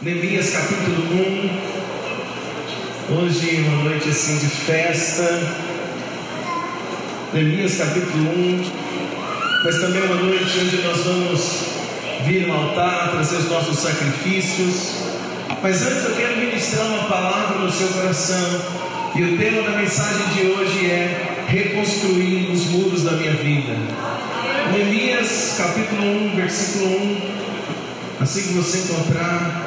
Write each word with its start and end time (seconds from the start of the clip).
Neemias 0.00 0.50
capítulo 0.50 1.08
1. 3.10 3.16
Hoje 3.16 3.56
é 3.56 3.68
uma 3.68 3.82
noite 3.82 4.08
assim 4.10 4.38
de 4.38 4.46
festa. 4.46 5.42
Neemias 7.34 7.78
capítulo 7.78 8.30
1. 8.30 8.70
Mas 9.64 9.80
também 9.80 10.02
uma 10.02 10.14
noite 10.14 10.56
onde 10.60 10.76
nós 10.82 10.98
vamos 10.98 11.64
vir 12.24 12.46
no 12.46 12.54
altar, 12.54 13.10
trazer 13.10 13.38
os 13.38 13.50
nossos 13.50 13.76
sacrifícios. 13.80 15.02
Mas 15.60 15.82
antes 15.82 16.04
eu 16.04 16.14
quero 16.14 16.36
ministrar 16.36 16.86
uma 16.86 17.08
palavra 17.08 17.58
no 17.58 17.72
seu 17.72 17.88
coração. 17.88 18.62
E 19.16 19.22
o 19.24 19.36
tema 19.36 19.62
da 19.68 19.78
mensagem 19.78 20.28
de 20.28 20.46
hoje 20.46 20.86
é 20.92 21.44
reconstruir 21.48 22.52
os 22.52 22.66
muros 22.66 23.02
da 23.02 23.12
minha 23.16 23.32
vida. 23.32 23.74
Neemias 24.70 25.56
capítulo 25.58 26.04
1, 26.04 26.36
versículo 26.36 26.86
1. 26.86 27.48
Assim 28.20 28.42
que 28.42 28.52
você 28.54 28.78
encontrar, 28.78 29.57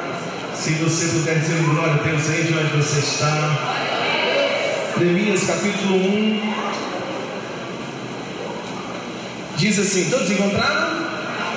se 0.62 0.74
você 0.74 1.06
puder 1.06 1.40
dizer 1.40 1.60
glória 1.64 1.94
a 1.94 1.96
Deus 1.96 2.30
aí 2.30 2.44
de 2.44 2.54
onde 2.54 2.76
você 2.76 3.00
está. 3.00 4.94
Neemias 4.96 5.42
capítulo 5.42 5.96
1. 5.96 6.54
Diz 9.56 9.78
assim: 9.80 10.08
Todos 10.08 10.30
encontraram? 10.30 10.98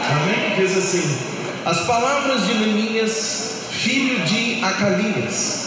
Amém? 0.10 0.56
Diz 0.58 0.76
assim: 0.76 1.18
As 1.68 1.82
palavras 1.82 2.48
de 2.48 2.56
Neemias, 2.56 3.68
filho 3.70 4.22
de 4.26 4.64
Acalias. 4.64 5.66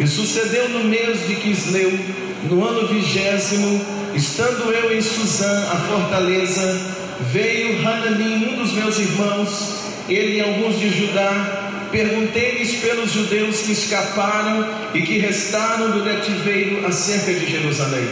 E 0.00 0.06
sucedeu 0.08 0.70
no 0.70 0.82
mês 0.82 1.28
de 1.28 1.36
Quisleu, 1.36 1.96
no 2.42 2.66
ano 2.66 2.88
vigésimo, 2.88 3.80
estando 4.16 4.72
eu 4.72 4.96
em 4.96 5.00
Suzã, 5.00 5.68
a 5.70 5.76
fortaleza, 5.76 6.80
veio 7.20 7.86
Hanani, 7.86 8.46
um 8.46 8.56
dos 8.56 8.72
meus 8.72 8.98
irmãos, 8.98 9.76
ele 10.08 10.38
e 10.38 10.40
alguns 10.40 10.80
de 10.80 10.88
Judá, 10.88 11.59
Perguntei-lhes 11.90 12.76
pelos 12.76 13.12
judeus 13.12 13.62
que 13.62 13.72
escaparam 13.72 14.66
e 14.94 15.02
que 15.02 15.18
restaram 15.18 15.90
do 15.90 16.04
cativeiro 16.04 16.86
acerca 16.86 17.32
de 17.32 17.50
Jerusalém. 17.50 18.08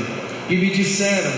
E 0.49 0.57
me 0.57 0.71
disseram: 0.71 1.33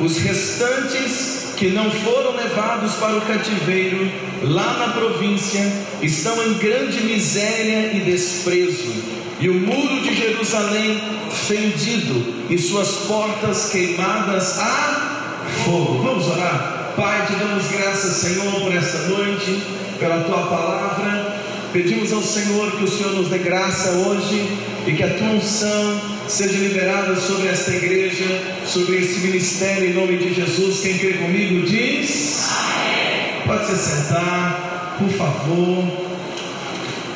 os 0.00 0.16
restantes 0.18 1.52
que 1.56 1.68
não 1.68 1.90
foram 1.90 2.34
levados 2.36 2.94
para 2.94 3.16
o 3.16 3.20
cativeiro 3.20 4.10
lá 4.42 4.78
na 4.78 4.92
província 4.94 5.70
estão 6.00 6.42
em 6.42 6.54
grande 6.54 7.02
miséria 7.02 7.92
e 7.92 8.00
desprezo, 8.00 8.92
e 9.38 9.48
o 9.48 9.54
muro 9.54 10.02
de 10.02 10.14
Jerusalém 10.14 11.00
fendido 11.30 12.44
e 12.50 12.58
suas 12.58 12.88
portas 13.06 13.70
queimadas 13.70 14.58
a 14.58 15.42
fogo. 15.64 16.02
Vamos 16.02 16.26
orar? 16.28 16.92
Pai, 16.96 17.26
te 17.26 17.34
damos 17.34 17.66
graças, 17.68 18.16
Senhor, 18.16 18.60
por 18.60 18.74
esta 18.74 18.98
noite, 19.08 19.62
pela 19.98 20.24
tua 20.24 20.46
palavra. 20.46 21.31
Pedimos 21.72 22.12
ao 22.12 22.22
Senhor 22.22 22.70
que 22.72 22.84
o 22.84 22.88
Senhor 22.88 23.12
nos 23.14 23.28
dê 23.28 23.38
graça 23.38 23.92
hoje 23.92 24.46
e 24.86 24.92
que 24.92 25.02
a 25.02 25.14
tua 25.14 25.28
unção 25.28 26.02
seja 26.28 26.58
liberada 26.58 27.16
sobre 27.16 27.48
esta 27.48 27.70
igreja, 27.70 28.26
sobre 28.66 28.98
esse 28.98 29.20
ministério 29.20 29.88
em 29.88 29.94
nome 29.94 30.18
de 30.18 30.34
Jesus. 30.34 30.80
Quem 30.80 30.98
crê 30.98 31.14
comigo 31.14 31.66
diz: 31.66 32.46
Amém. 32.50 33.42
Pode 33.46 33.66
se 33.68 33.76
sentar, 33.78 34.96
por 34.98 35.08
favor. 35.16 36.08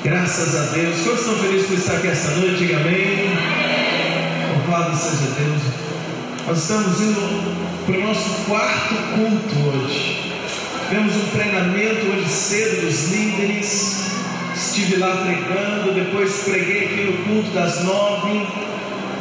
Graças 0.03 0.57
a 0.57 0.73
Deus. 0.73 1.03
Quantos 1.03 1.21
estão 1.21 1.37
felizes 1.37 1.67
por 1.67 1.77
estar 1.77 1.97
aqui 1.97 2.09
esta 2.09 2.31
noite? 2.37 2.57
Diga 2.57 2.77
amém. 2.79 3.29
Louvado 4.55 4.97
seja 4.97 5.33
Deus. 5.39 5.63
Nós 6.47 6.59
estamos 6.59 6.99
indo 7.03 7.85
para 7.85 7.95
o 7.95 8.01
nosso 8.01 8.31
quarto 8.47 8.95
culto 9.17 9.69
hoje. 9.69 10.33
Tivemos 10.89 11.15
um 11.15 11.27
treinamento 11.29 12.07
hoje 12.07 12.29
cedo 12.31 12.87
dos 12.87 13.13
líderes 13.13 14.16
estive 14.77 14.97
lá 14.97 15.25
pregando, 15.25 15.95
depois 15.95 16.43
preguei 16.45 16.85
aqui 16.85 17.01
no 17.05 17.25
culto 17.25 17.51
das 17.53 17.83
nove, 17.83 18.47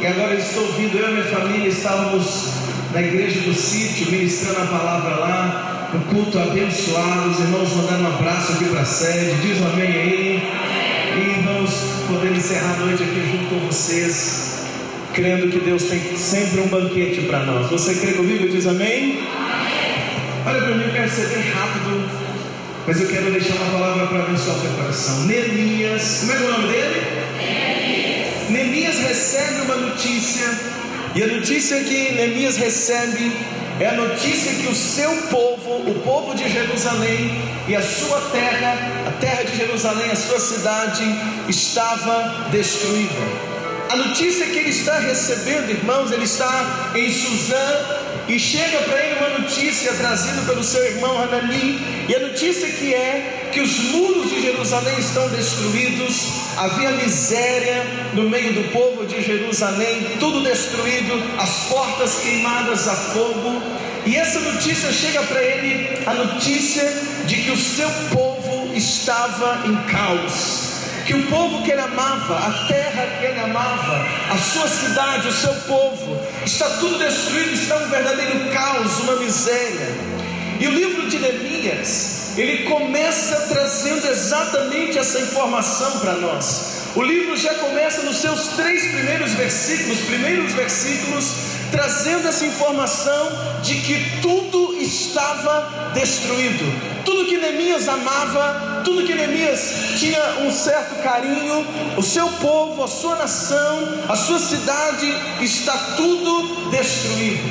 e 0.02 0.06
agora 0.06 0.34
estou 0.34 0.70
vindo, 0.72 0.98
eu 0.98 1.08
e 1.08 1.12
minha 1.12 1.24
família 1.24 1.68
estávamos 1.68 2.52
na 2.92 3.00
igreja 3.00 3.40
do 3.40 3.54
sítio, 3.54 4.10
ministrando 4.10 4.60
a 4.60 4.66
palavra 4.66 5.16
lá, 5.16 5.88
no 5.94 6.00
culto 6.12 6.38
abençoado, 6.38 7.30
os 7.30 7.40
irmãos 7.40 7.74
mandando 7.74 8.02
um 8.02 8.06
abraço 8.08 8.52
aqui 8.52 8.66
para 8.66 8.82
a 8.82 8.84
sede, 8.84 9.34
diz 9.40 9.58
um 9.62 9.68
amém 9.68 9.86
aí, 9.86 10.42
e 11.16 11.42
vamos 11.42 11.70
poder 12.06 12.32
encerrar 12.36 12.74
a 12.74 12.84
noite 12.84 13.02
aqui 13.02 13.26
junto 13.32 13.54
com 13.54 13.66
vocês, 13.66 14.66
crendo 15.14 15.48
que 15.48 15.60
Deus 15.60 15.84
tem 15.84 16.00
sempre 16.18 16.60
um 16.60 16.68
banquete 16.68 17.22
para 17.22 17.46
nós. 17.46 17.70
Você 17.70 17.94
crê 17.94 18.12
comigo? 18.12 18.46
Diz 18.46 18.66
amém? 18.66 19.26
Olha 20.44 20.60
para 20.60 20.74
mim, 20.74 20.84
eu 20.84 20.92
quero 20.92 21.10
ser 21.10 21.28
bem 21.28 21.50
rápido. 21.50 22.05
Mas 22.86 23.00
eu 23.00 23.08
quero 23.08 23.32
deixar 23.32 23.54
uma 23.54 23.78
palavra 23.78 24.06
para 24.06 24.18
abençoar 24.20 24.58
o 24.58 24.60
teu 24.60 24.70
coração. 24.70 25.24
Neemias, 25.24 26.20
como 26.20 26.32
é, 26.32 26.36
é 26.36 26.38
o 26.38 26.52
nome 26.52 26.68
dele? 26.68 27.02
Neemias. 27.36 28.50
Neemias 28.50 28.98
recebe 28.98 29.60
uma 29.62 29.76
notícia, 29.76 30.46
e 31.14 31.22
a 31.22 31.26
notícia 31.26 31.82
que 31.82 32.12
Neemias 32.12 32.56
recebe 32.56 33.32
é 33.80 33.88
a 33.88 33.92
notícia 33.94 34.54
que 34.54 34.68
o 34.68 34.74
seu 34.74 35.10
povo, 35.30 35.90
o 35.90 36.00
povo 36.04 36.34
de 36.34 36.48
Jerusalém 36.48 37.42
e 37.66 37.74
a 37.74 37.82
sua 37.82 38.20
terra, 38.30 38.78
a 39.08 39.10
terra 39.20 39.42
de 39.42 39.56
Jerusalém, 39.56 40.10
a 40.10 40.16
sua 40.16 40.38
cidade, 40.38 41.02
estava 41.48 42.48
destruída. 42.52 43.56
A 43.90 43.96
notícia 43.96 44.46
que 44.46 44.58
ele 44.58 44.70
está 44.70 44.98
recebendo, 45.00 45.70
irmãos, 45.70 46.12
ele 46.12 46.24
está 46.24 46.92
em 46.94 47.12
Suzã, 47.12 48.05
e 48.28 48.38
chega 48.38 48.78
para 48.78 48.98
ele 49.04 49.18
uma 49.18 49.38
notícia 49.38 49.92
trazida 49.94 50.42
pelo 50.42 50.62
seu 50.62 50.84
irmão 50.84 51.22
Hanani, 51.22 51.80
e 52.08 52.14
a 52.14 52.20
notícia 52.20 52.68
que 52.68 52.94
é 52.94 53.50
que 53.52 53.60
os 53.60 53.78
muros 53.90 54.30
de 54.30 54.42
Jerusalém 54.42 54.98
estão 54.98 55.28
destruídos, 55.28 56.28
havia 56.56 56.90
miséria 56.92 57.84
no 58.14 58.28
meio 58.28 58.52
do 58.54 58.72
povo 58.72 59.06
de 59.06 59.22
Jerusalém, 59.22 60.18
tudo 60.18 60.42
destruído, 60.42 61.14
as 61.38 61.68
portas 61.68 62.18
queimadas 62.18 62.88
a 62.88 62.94
fogo, 62.94 63.62
e 64.04 64.16
essa 64.16 64.40
notícia 64.40 64.92
chega 64.92 65.22
para 65.22 65.42
ele 65.42 65.98
a 66.06 66.14
notícia 66.14 66.84
de 67.26 67.36
que 67.36 67.50
o 67.50 67.56
seu 67.56 67.88
povo 68.12 68.72
estava 68.74 69.66
em 69.66 69.76
caos 69.90 70.65
que 71.06 71.14
o 71.14 71.26
povo 71.28 71.62
que 71.62 71.70
ele 71.70 71.80
amava, 71.80 72.36
a 72.36 72.66
terra 72.66 73.06
que 73.18 73.26
ele 73.26 73.38
amava, 73.38 74.04
a 74.28 74.36
sua 74.36 74.66
cidade, 74.66 75.28
o 75.28 75.32
seu 75.32 75.54
povo, 75.68 76.20
está 76.44 76.68
tudo 76.80 76.98
destruído, 76.98 77.52
está 77.52 77.76
um 77.76 77.88
verdadeiro 77.88 78.50
caos, 78.52 78.98
uma 79.00 79.16
miséria. 79.16 79.94
E 80.58 80.66
o 80.66 80.70
livro 80.70 81.08
de 81.08 81.18
Neemias, 81.18 82.36
ele 82.36 82.64
começa 82.64 83.46
trazendo 83.48 84.04
exatamente 84.08 84.98
essa 84.98 85.20
informação 85.20 86.00
para 86.00 86.14
nós. 86.14 86.76
O 86.96 87.02
livro 87.02 87.36
já 87.36 87.54
começa 87.54 88.02
nos 88.02 88.16
seus 88.16 88.48
três 88.56 88.90
primeiros 88.90 89.32
versículos, 89.34 89.98
primeiros 90.00 90.52
versículos, 90.54 91.32
trazendo 91.70 92.26
essa 92.26 92.46
informação 92.46 93.60
de 93.62 93.76
que 93.76 94.20
tudo 94.20 94.74
estava 94.80 95.92
destruído. 95.94 96.64
Tudo 97.04 97.26
que 97.26 97.36
Neemias 97.36 97.88
amava, 97.88 98.75
tudo 98.86 99.02
que 99.02 99.16
Neemias 99.16 99.96
tinha 99.98 100.22
um 100.42 100.50
certo 100.52 101.02
carinho, 101.02 101.66
o 101.96 102.02
seu 102.02 102.28
povo, 102.28 102.84
a 102.84 102.86
sua 102.86 103.16
nação, 103.16 104.04
a 104.08 104.14
sua 104.14 104.38
cidade, 104.38 105.12
está 105.40 105.76
tudo 105.96 106.70
destruído. 106.70 107.42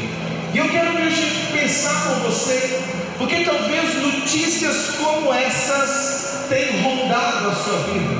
E 0.54 0.58
eu 0.58 0.70
quero 0.70 0.96
hoje 0.96 1.50
pensar 1.52 2.06
com 2.06 2.30
você, 2.30 2.80
porque 3.18 3.44
talvez 3.44 4.02
notícias 4.02 4.92
como 4.98 5.34
essas 5.34 6.46
tenham 6.48 6.82
rondado 6.84 7.50
a 7.50 7.56
sua 7.56 7.80
vida. 7.80 8.16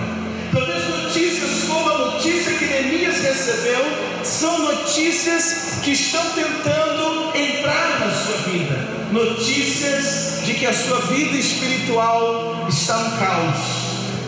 Talvez 0.52 0.86
notícias 0.90 1.70
como 1.70 1.90
a 1.90 1.98
notícia 1.98 2.52
que 2.56 2.66
Neemias 2.66 3.22
recebeu 3.22 4.15
são 4.40 4.60
notícias 4.60 5.80
que 5.82 5.92
estão 5.92 6.22
tentando 6.32 7.32
entrar 7.38 8.00
na 8.02 8.12
sua 8.12 8.38
vida. 8.52 8.76
Notícias 9.12 10.42
de 10.46 10.56
que 10.56 10.66
a 10.66 10.74
sua 10.74 11.00
vida 11.02 11.38
espiritual 11.38 12.66
está 12.68 12.98
um 12.98 13.18
caos. 13.18 13.58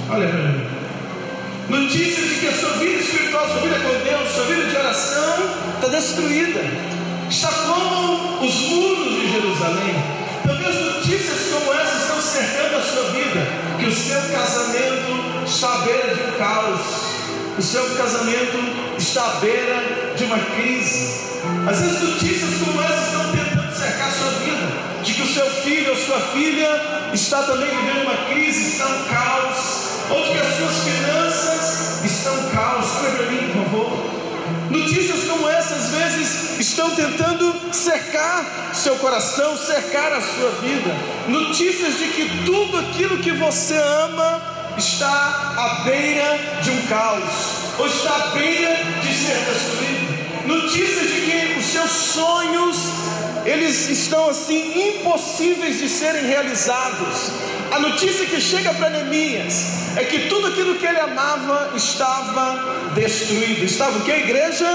Olha 0.09 0.29
para 0.29 0.43
mim. 0.43 0.65
Notícias 1.67 2.29
de 2.29 2.35
que 2.35 2.47
a 2.47 2.53
sua 2.53 2.69
vida 2.77 3.01
espiritual, 3.01 3.47
sua 3.49 3.61
vida 3.61 3.79
com 3.79 4.03
Deus, 4.05 4.31
sua 4.33 4.45
vida 4.45 4.63
de 4.67 4.77
oração 4.77 5.35
está 5.75 5.87
destruída. 5.89 6.61
Está 7.29 7.49
como 7.49 8.45
os 8.45 8.55
muros 8.61 9.13
de 9.13 9.31
Jerusalém. 9.33 9.95
Talvez 10.45 10.75
notícias 10.95 11.51
como 11.51 11.73
essas 11.73 12.03
estão 12.03 12.21
cercando 12.21 12.77
a 12.77 12.81
sua 12.81 13.09
vida. 13.11 13.45
Que 13.77 13.85
o 13.87 13.93
seu 13.93 14.21
casamento 14.31 15.43
está 15.45 15.73
à 15.73 15.77
beira 15.79 16.15
de 16.15 16.21
um 16.21 16.31
caos. 16.37 17.07
O 17.57 17.61
seu 17.61 17.83
casamento 17.97 18.57
está 18.97 19.25
à 19.25 19.39
beira 19.39 19.96
uma 20.27 20.39
crise. 20.55 21.27
Às 21.67 21.79
vezes 21.79 22.01
notícias 22.01 22.49
como 22.63 22.81
essas 22.81 23.07
estão 23.07 23.31
tentando 23.31 23.75
cercar 23.75 24.07
a 24.07 24.11
sua 24.11 24.31
vida. 24.31 24.67
De 25.03 25.13
que 25.13 25.21
o 25.21 25.27
seu 25.27 25.49
filho 25.63 25.89
ou 25.91 25.95
sua 25.95 26.19
filha 26.19 27.09
está 27.13 27.43
também 27.43 27.69
vivendo 27.69 28.03
uma 28.03 28.25
crise, 28.29 28.71
está 28.71 28.87
um 28.87 29.03
caos. 29.05 29.87
Ou 30.09 30.23
que 30.23 30.37
as 30.37 30.57
suas 30.57 30.83
finanças 30.83 32.05
estão 32.05 32.33
um 32.33 32.49
caos. 32.49 32.85
Olha 32.99 33.11
para 33.11 33.25
mim, 33.31 33.51
por 33.53 33.63
favor. 33.63 34.17
Notícias 34.69 35.23
como 35.23 35.47
essas, 35.47 35.85
às 35.85 35.89
vezes, 35.91 36.59
estão 36.59 36.89
tentando 36.91 37.55
cercar 37.71 38.71
seu 38.73 38.95
coração, 38.97 39.55
cercar 39.57 40.11
a 40.11 40.21
sua 40.21 40.49
vida. 40.61 40.93
Notícias 41.29 41.97
de 41.97 42.07
que 42.09 42.43
tudo 42.45 42.77
aquilo 42.77 43.17
que 43.19 43.31
você 43.31 43.75
ama 43.77 44.41
está 44.77 45.53
à 45.57 45.83
beira 45.85 46.37
de 46.61 46.71
um 46.71 46.81
caos, 46.87 47.77
ou 47.79 47.87
está 47.87 48.13
à 48.13 48.27
beira 48.27 48.75
de 49.01 49.13
ser 49.13 49.37
destruído. 49.45 49.96
Notícias 50.47 51.09
de 51.09 51.21
que 51.21 51.59
os 51.59 51.65
seus 51.65 51.91
sonhos 51.91 52.77
eles 53.45 53.89
estão 53.89 54.29
assim 54.29 54.89
impossíveis 54.89 55.79
de 55.79 55.89
serem 55.89 56.25
realizados. 56.25 57.31
A 57.71 57.79
notícia 57.79 58.25
que 58.25 58.39
chega 58.39 58.73
para 58.73 58.89
Neemias 58.89 59.97
é 59.97 60.05
que 60.05 60.27
tudo 60.29 60.47
aquilo 60.47 60.75
que 60.75 60.85
ele 60.85 60.99
amava 60.99 61.73
estava 61.75 62.91
destruído. 62.95 63.65
Estava 63.65 63.97
o 63.97 64.01
que? 64.01 64.11
A 64.11 64.19
igreja? 64.19 64.65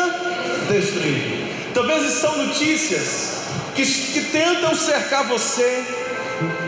Destruído. 0.70 1.72
Talvez 1.72 2.12
são 2.12 2.36
notícias 2.36 3.42
que, 3.74 3.82
que 3.84 4.20
tentam 4.30 4.74
cercar 4.74 5.24
você, 5.24 5.84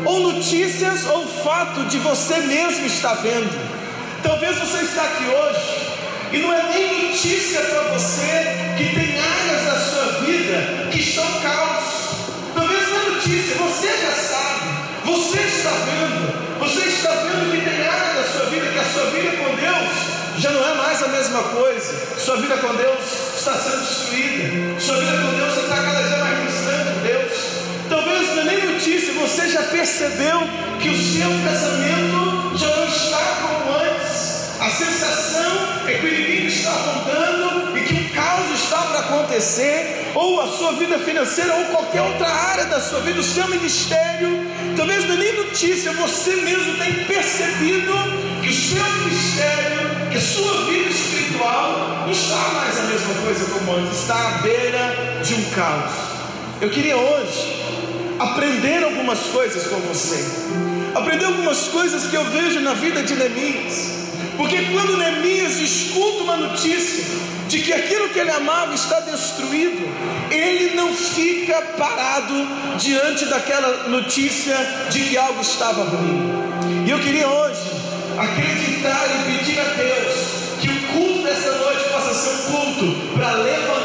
ou 0.06 0.32
notícias 0.32 1.04
ou 1.06 1.26
fato 1.26 1.84
de 1.84 1.98
você 1.98 2.38
mesmo 2.38 2.86
estar 2.86 3.14
vendo. 3.16 3.52
Talvez 4.22 4.58
você 4.58 4.82
está 4.82 5.02
aqui 5.02 5.24
hoje 5.24 5.83
e 6.34 6.38
não 6.38 6.52
é 6.52 6.62
nem 6.64 7.10
notícia 7.10 7.60
para 7.60 7.92
você 7.92 8.74
que 8.76 8.92
tem 8.92 9.20
áreas 9.20 9.64
da 9.66 9.78
sua 9.78 10.20
vida 10.26 10.88
que 10.90 10.98
estão 10.98 11.24
caos. 11.40 11.84
Talvez 12.54 12.88
não 12.88 13.02
é 13.02 13.10
notícia, 13.10 13.54
você 13.56 13.86
já 13.86 14.12
sabe, 14.12 14.68
você 15.04 15.38
está 15.38 15.70
vendo, 15.70 16.58
você 16.58 16.88
está 16.88 17.10
vendo 17.10 17.52
que 17.52 17.60
tem 17.64 17.86
áreas 17.86 18.16
da 18.16 18.32
sua 18.32 18.46
vida 18.46 18.66
que 18.66 18.78
a 18.78 18.84
sua 18.84 19.04
vida 19.10 19.36
com 19.36 19.54
Deus 19.54 20.14
já 20.38 20.50
não 20.50 20.68
é 20.68 20.74
mais 20.74 21.02
a 21.04 21.08
mesma 21.08 21.40
coisa. 21.40 22.18
Sua 22.18 22.36
vida 22.38 22.56
com 22.56 22.74
Deus 22.74 23.38
está 23.38 23.54
sendo 23.54 23.86
destruída. 23.86 24.80
Sua 24.80 24.96
vida 24.96 25.12
com 25.12 25.36
Deus 25.36 25.56
está 25.56 25.76
cada 25.76 26.02
dia 26.02 26.16
mais 26.16 26.52
distante 26.52 26.94
de 26.94 27.12
Deus. 27.12 27.32
Talvez 27.88 28.28
não 28.34 28.42
é 28.42 28.44
nem 28.44 28.72
notícia, 28.72 29.12
você 29.14 29.48
já 29.50 29.62
percebeu 29.62 30.40
que 30.80 30.88
o 30.88 30.96
seu 30.96 31.30
casamento 31.46 32.58
já 32.58 32.76
não 32.76 32.88
está 32.88 33.18
como 33.40 33.76
antes. 33.78 34.60
A 34.60 34.70
sensação 34.70 35.63
que 36.00 36.06
o 36.06 36.14
inimigo 36.14 36.46
está 36.46 36.72
rondando 36.72 37.78
e 37.78 37.82
que 37.82 37.94
um 37.94 38.08
caos 38.10 38.50
está 38.54 38.78
para 38.78 39.00
acontecer, 39.00 40.12
ou 40.14 40.40
a 40.40 40.46
sua 40.48 40.72
vida 40.72 40.98
financeira, 40.98 41.54
ou 41.54 41.64
qualquer 41.66 42.02
outra 42.02 42.28
área 42.28 42.64
da 42.66 42.80
sua 42.80 43.00
vida, 43.00 43.20
o 43.20 43.22
seu 43.22 43.46
ministério. 43.48 44.44
Talvez 44.76 45.04
não 45.06 45.14
é 45.14 45.18
nem 45.18 45.36
notícia, 45.36 45.92
você 45.92 46.36
mesmo 46.36 46.76
tem 46.78 47.04
percebido 47.04 47.92
que 48.42 48.48
o 48.48 48.52
seu 48.52 48.84
ministério, 48.84 50.10
que 50.10 50.16
a 50.16 50.20
sua 50.20 50.64
vida 50.66 50.90
espiritual 50.90 52.02
não 52.04 52.12
está 52.12 52.36
mais 52.54 52.78
a 52.78 52.82
mesma 52.82 53.14
coisa 53.24 53.44
como 53.46 53.76
antes, 53.76 54.00
está 54.00 54.14
à 54.14 54.38
beira 54.38 55.20
de 55.22 55.34
um 55.34 55.44
caos. 55.50 55.92
Eu 56.60 56.70
queria 56.70 56.96
hoje 56.96 57.64
aprender 58.18 58.82
algumas 58.84 59.20
coisas 59.20 59.66
com 59.66 59.76
você, 59.80 60.24
aprender 60.94 61.24
algumas 61.24 61.68
coisas 61.68 62.06
que 62.06 62.16
eu 62.16 62.24
vejo 62.30 62.60
na 62.60 62.74
vida 62.74 63.02
de 63.02 63.14
Neemias. 63.14 63.93
Porque 64.36 64.62
quando 64.72 64.96
Neemias 64.96 65.58
escuta 65.58 66.24
uma 66.24 66.36
notícia 66.36 67.04
de 67.48 67.60
que 67.60 67.72
aquilo 67.72 68.08
que 68.08 68.18
ele 68.18 68.30
amava 68.30 68.74
está 68.74 69.00
destruído, 69.00 69.86
ele 70.30 70.74
não 70.74 70.92
fica 70.94 71.60
parado 71.78 72.34
diante 72.78 73.26
daquela 73.26 73.88
notícia 73.88 74.56
de 74.90 75.00
que 75.00 75.16
algo 75.16 75.40
estava 75.40 75.84
ruim. 75.84 76.32
E 76.86 76.90
eu 76.90 76.98
queria 76.98 77.28
hoje 77.28 77.70
acreditar 78.18 79.06
e 79.06 79.38
pedir 79.38 79.60
a 79.60 79.64
Deus 79.64 80.44
que 80.60 80.68
o 80.68 80.92
culto 80.92 81.22
dessa 81.22 81.52
noite 81.58 81.84
possa 81.90 82.14
ser 82.14 82.30
um 82.30 82.52
culto 82.52 83.14
para 83.14 83.32
levantar 83.34 83.83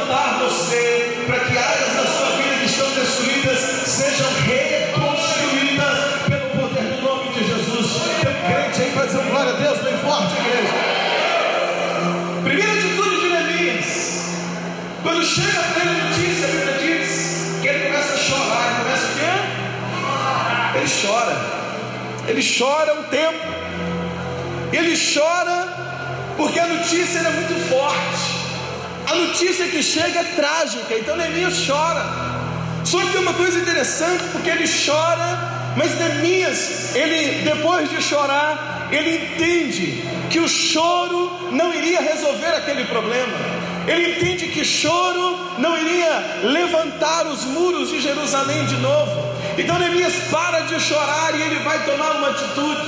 chora. 20.90 21.36
Ele 22.28 22.42
chora 22.42 22.94
um 23.00 23.04
tempo. 23.04 23.48
Ele 24.72 24.96
chora 24.98 25.68
porque 26.38 26.60
a 26.60 26.68
notícia 26.68 27.20
é 27.20 27.32
muito 27.32 27.70
forte. 27.70 28.40
A 29.08 29.16
notícia 29.16 29.68
que 29.68 29.82
chega 29.82 30.20
é 30.20 30.24
trágica, 30.36 30.94
então 30.94 31.16
Neemias 31.16 31.66
chora. 31.66 32.06
Só 32.86 33.00
que 33.00 33.12
tem 33.12 33.22
uma 33.22 33.34
coisa 33.34 33.60
interessante, 33.60 34.24
porque 34.32 34.50
ele 34.50 34.66
chora, 34.68 35.74
mas 35.76 35.98
Neemias, 36.00 36.96
ele 36.96 37.42
depois 37.44 37.90
de 37.90 38.02
chorar, 38.02 38.88
ele 38.92 39.26
entende 39.26 40.04
que 40.30 40.40
o 40.40 40.48
choro 40.48 41.50
não 41.52 41.74
iria 41.74 42.02
resolver 42.02 42.56
aquele 42.56 42.86
problema. 42.86 43.34
Ele 43.88 44.16
entende 44.16 44.48
que 44.48 44.64
choro 44.64 45.38
não 45.58 45.78
iria 45.78 46.42
levantar 46.44 47.26
os 47.28 47.44
muros 47.46 47.90
de 47.90 48.00
Jerusalém 48.00 48.66
de 48.66 48.78
novo. 48.78 49.29
Então 49.60 49.78
Neemias 49.78 50.14
para 50.32 50.62
de 50.62 50.80
chorar 50.80 51.38
e 51.38 51.42
ele 51.42 51.60
vai 51.60 51.84
tomar 51.86 52.12
uma 52.16 52.30
atitude. 52.30 52.82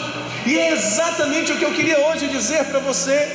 E 0.45 0.57
é 0.57 0.71
exatamente 0.71 1.51
o 1.51 1.57
que 1.57 1.65
eu 1.65 1.73
queria 1.73 2.00
hoje 2.07 2.27
dizer 2.27 2.63
para 2.65 2.79
você. 2.79 3.29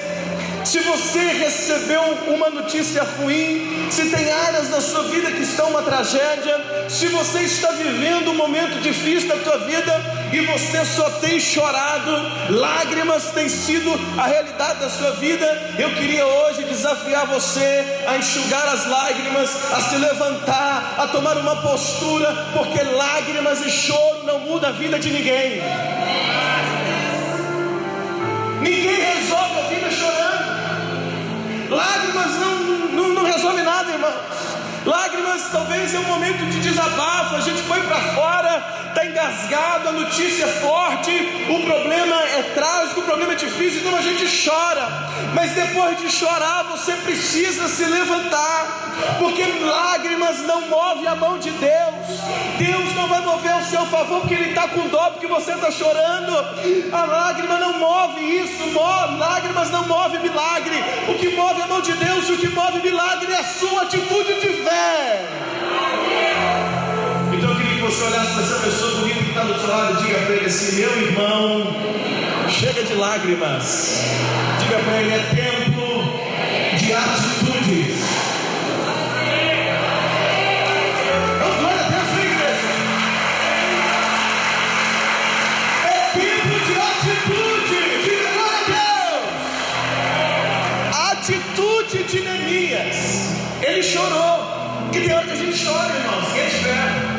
Se 0.65 0.81
você 0.81 1.21
recebeu 1.21 2.03
uma 2.29 2.49
notícia 2.49 3.03
ruim, 3.03 3.89
se 3.91 4.07
tem 4.07 4.33
áreas 4.33 4.69
da 4.69 4.81
sua 4.81 5.03
vida 5.05 5.31
que 5.31 5.43
estão 5.43 5.69
uma 5.69 5.83
tragédia, 5.83 6.89
se 6.89 7.07
você 7.09 7.41
está 7.43 7.73
vivendo 7.73 8.31
um 8.31 8.35
momento 8.35 8.81
difícil 8.81 9.29
da 9.29 9.37
tua 9.37 9.59
vida 9.59 9.93
e 10.33 10.41
você 10.41 10.85
só 10.85 11.09
tem 11.21 11.39
chorado, 11.39 12.13
lágrimas 12.51 13.31
têm 13.31 13.49
sido 13.49 13.91
a 14.19 14.27
realidade 14.27 14.81
da 14.81 14.91
sua 14.91 15.13
vida, 15.13 15.47
eu 15.79 15.95
queria 15.95 16.27
hoje 16.27 16.65
desafiar 16.65 17.27
você 17.27 17.85
a 18.07 18.17
enxugar 18.17 18.67
as 18.69 18.87
lágrimas, 18.87 19.73
a 19.73 19.81
se 19.81 19.97
levantar, 19.97 20.95
a 20.99 21.07
tomar 21.09 21.37
uma 21.39 21.57
postura, 21.63 22.33
porque 22.53 22.83
lágrimas 22.83 23.65
e 23.65 23.71
choro 23.71 24.25
não 24.25 24.41
muda 24.41 24.69
a 24.69 24.73
vida 24.73 24.99
de 24.99 25.11
ninguém. 25.11 25.63
Ninguém 28.61 29.01
resolve 29.01 29.61
a 29.61 29.69
vida 29.69 29.91
chorando. 29.91 31.71
Lágrimas 31.71 32.33
não, 32.41 32.59
não, 32.89 33.09
não 33.15 33.25
resolve 33.25 33.63
nada, 33.63 33.93
irmãos. 33.93 34.36
Lágrimas 34.87 35.49
talvez 35.51 35.93
é 35.93 35.99
um 35.99 36.05
momento 36.05 36.47
de 36.47 36.61
desabafo, 36.61 37.35
a 37.35 37.41
gente 37.41 37.61
põe 37.65 37.81
para 37.81 38.01
fora, 38.15 38.87
está 38.89 39.05
engasgado, 39.05 39.89
a 39.89 39.93
notícia 39.93 40.45
é 40.45 40.49
forte, 40.61 41.11
o 41.51 41.67
problema 41.67 42.23
é 42.23 42.43
trágico, 42.55 43.01
o 43.01 43.03
problema 43.03 43.33
é 43.33 43.37
difícil, 43.37 43.81
então 43.81 43.97
a 43.97 44.01
gente 44.01 44.25
chora. 44.49 44.87
Mas 45.35 45.51
depois 45.53 45.99
de 45.99 46.09
chorar, 46.09 46.63
você 46.71 46.93
precisa 46.93 47.67
se 47.67 47.85
levantar, 47.85 49.17
porque 49.19 49.43
lágrimas 49.43 50.39
não 50.47 50.63
movem 50.69 51.09
a 51.09 51.17
mão 51.17 51.37
de 51.37 51.51
Deus. 51.51 52.07
Deus 52.59 52.95
não 52.95 53.09
vai 53.09 53.21
mover 53.21 53.53
ao 53.53 53.63
seu 53.63 53.85
favor 53.87 54.21
porque 54.21 54.35
Ele 54.35 54.51
está 54.51 54.69
com 54.69 54.89
dó, 54.89 55.11
porque 55.11 55.27
você 55.27 55.53
está 55.53 55.71
chorando. 55.71 56.33
A 56.93 57.05
lágrima 57.05 57.59
não 57.59 57.79
move 57.79 58.21
isso, 58.21 58.67
move, 58.69 59.19
lágrimas 59.19 59.71
não 59.71 59.87
move 59.87 60.19
milagre. 60.21 60.77
O 61.09 61.15
que 61.15 61.35
move 61.35 61.61
a 61.61 61.67
mão 61.67 61.81
de 61.81 61.93
Deus, 61.93 62.29
o 62.31 62.37
que 62.39 62.49
move 62.49 62.81
milagre 62.81 63.33
é 63.33 63.37
a 63.37 63.45
sua 63.45 63.83
atitude 63.83 64.41
de 64.41 64.63
fé. 64.63 64.76
Então 67.33 67.51
eu 67.51 67.57
queria 67.57 67.75
que 67.75 67.83
você 67.83 68.05
olhasse 68.05 68.33
para 68.33 68.43
essa 68.43 68.59
pessoa 68.61 69.01
bonita 69.01 69.21
que 69.21 69.29
está 69.29 69.43
do 69.43 69.61
seu 69.61 69.69
lado 69.69 70.01
e 70.01 70.07
diga 70.07 70.19
para 70.21 70.35
ele 70.35 70.47
assim: 70.47 70.77
meu 70.77 71.03
irmão, 71.03 71.77
chega 72.49 72.83
de 72.83 72.95
lágrimas. 72.95 74.05
Diga 74.61 74.79
para 74.79 75.03
ele: 75.03 75.13
é 75.13 75.19
tempo 75.35 75.77
de 76.79 76.93
atitudes. 76.93 77.26
Tem 95.57 95.69
hora 95.69 95.91
que 95.91 95.97
a 95.97 95.97
gente 95.97 95.97
chora, 95.97 95.99
irmãos. 95.99 96.33
Que 96.33 96.41
diferente. 96.45 97.17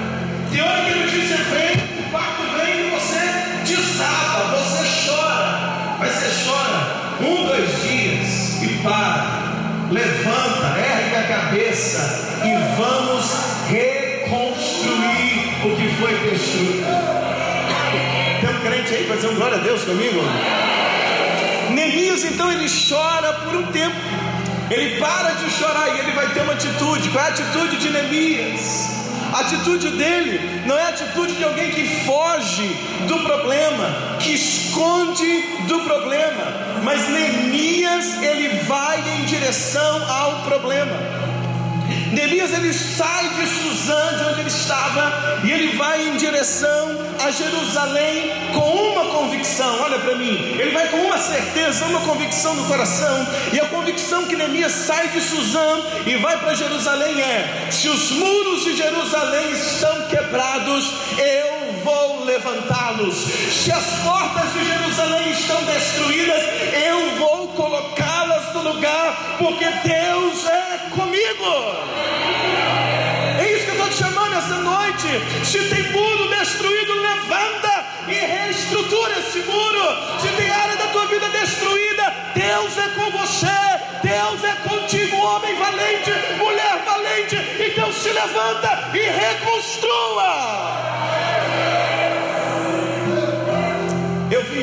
Tem 0.52 0.62
hora 0.62 0.82
que 0.86 0.92
a 0.92 0.96
notícia 0.96 1.38
vem, 1.38 1.74
o 2.00 2.12
parto 2.12 2.44
vem 2.58 2.88
e 2.88 2.90
você 2.92 3.20
desaba, 3.66 4.58
você 4.58 5.10
chora. 5.10 5.98
Mas 6.00 6.12
você 6.12 6.50
chora 6.50 6.78
um, 7.22 7.48
dois 7.48 7.70
dias 7.84 8.62
e 8.62 8.68
para. 8.84 9.48
Levanta, 9.90 10.78
ergue 10.80 11.16
a 11.16 11.24
cabeça 11.24 12.42
e 12.44 12.54
vamos 12.76 13.32
reconstruir 13.70 15.56
o 15.64 15.76
que 15.78 15.88
foi 15.96 16.14
destruído. 16.30 16.86
Tem 18.42 18.50
um 18.50 18.60
crente 18.60 18.94
aí 18.94 19.30
um 19.32 19.36
glória 19.36 19.58
a 19.58 19.62
Deus 19.62 19.84
comigo? 19.86 20.22
Neemias 21.72 22.26
então 22.26 22.52
ele 22.52 22.68
chora 22.68 23.34
por 23.34 23.56
um 23.56 23.64
tempo. 23.68 23.96
Ele 24.70 25.00
para 25.00 25.32
de 25.32 25.50
chorar 25.52 25.96
e 25.96 26.00
ele 26.00 26.12
vai 26.12 26.28
ter 26.34 26.42
uma 26.42 26.54
atitude. 26.54 27.10
Qual 27.10 27.24
é 27.24 27.28
a 27.28 27.32
atitude 27.32 27.78
de 27.78 27.90
Neemias? 27.90 28.98
A 29.34 29.40
atitude 29.42 29.90
dele 29.92 30.64
não 30.66 30.78
é 30.78 30.84
a 30.84 30.90
atitude 30.90 31.36
de 31.36 31.44
alguém 31.44 31.72
que 31.72 31.86
foge 32.06 32.68
do 33.08 33.20
problema, 33.20 34.18
que 34.20 34.34
esconde 34.34 35.42
do 35.68 35.80
problema. 35.82 36.82
Mas 36.84 37.08
Neemias 37.10 38.22
ele 38.22 38.60
vai 38.64 39.00
em 39.18 39.26
direção 39.26 40.10
ao 40.10 40.44
problema. 40.44 40.98
Neemias 42.12 42.52
ele 42.54 42.74
sai 42.74 43.30
de 43.30 43.48
Suzã, 43.48 44.18
de 44.18 44.24
onde 44.30 44.40
ele 44.42 44.50
estava, 44.50 45.42
e 45.44 45.52
ele 45.52 45.78
vai 45.78 46.08
em 46.08 46.18
direção 46.18 46.97
a 47.20 47.32
Jerusalém 47.32 48.32
com 48.54 48.72
uma 48.72 49.06
convicção. 49.06 49.82
Olha 49.82 50.00
para 50.00 50.16
mim, 50.16 50.34
ele 50.60 50.72
vai 50.72 50.88
com 50.90 50.98
uma 50.98 51.18
certeza, 51.18 51.86
uma 51.86 52.02
convicção 52.02 52.56
no 52.56 52.66
coração, 52.66 53.28
e 53.52 53.60
a 53.60 53.66
convicção 53.66 54.26
que 54.26 54.36
Neemias 54.36 54.72
sai 54.72 55.08
de 55.10 55.22
Suzã 55.22 55.82
e 56.06 56.16
vai 56.18 56.38
para 56.38 56.54
Jerusalém 56.54 57.22
é: 57.22 57.68
se 57.72 57.90
os 57.90 58.12
muros 58.12 58.64
de 58.64 58.76
Jerusalém 58.76 59.52
estão 59.52 60.08
quebrados, 60.08 60.92
eu 61.18 61.84
vou 61.84 62.26
levantá-los. 62.26 63.16
Se 63.16 63.72
as 63.72 63.86
portas 64.04 64.54
de 64.54 64.66
Jerusalém 64.66 65.32
estão 65.32 65.64
destruídas, 65.64 66.44
eu 66.74 67.18
vou 67.18 67.48
colocá-las 67.50 68.54
no 68.54 68.74
lugar, 68.74 69.38
porque 69.38 69.66
Deus 69.66 70.46
é 70.48 70.90
comigo. 70.92 71.48
É 73.40 73.52
isso 73.54 73.66
que 73.66 73.72
eu 73.72 73.76
estou 73.76 73.90
te 73.90 73.98
chamando 73.98 74.34
essa 74.34 74.58
noite. 74.58 75.08
Se 75.46 75.60
tem 75.70 75.92
muro 75.92 76.28
destruído, 76.30 76.97
reestrutura 78.68 79.20
esse 79.20 79.40
muro. 79.40 80.20
Se 80.20 80.28
tem 80.36 80.50
área 80.50 80.76
da 80.76 80.88
tua 80.88 81.06
vida 81.06 81.30
destruída, 81.30 82.14
Deus 82.36 82.78
é 82.78 82.88
com 82.90 83.12
você. 83.12 83.48
Deus 84.04 84.44
é 84.44 84.56
contigo, 84.68 85.18
homem 85.18 85.56
valente, 85.56 86.12
mulher 86.38 86.84
valente. 86.86 87.36
Então 87.36 87.92
se 87.92 88.10
levanta 88.10 88.90
e 88.94 89.00
reconstrua. 89.00 90.97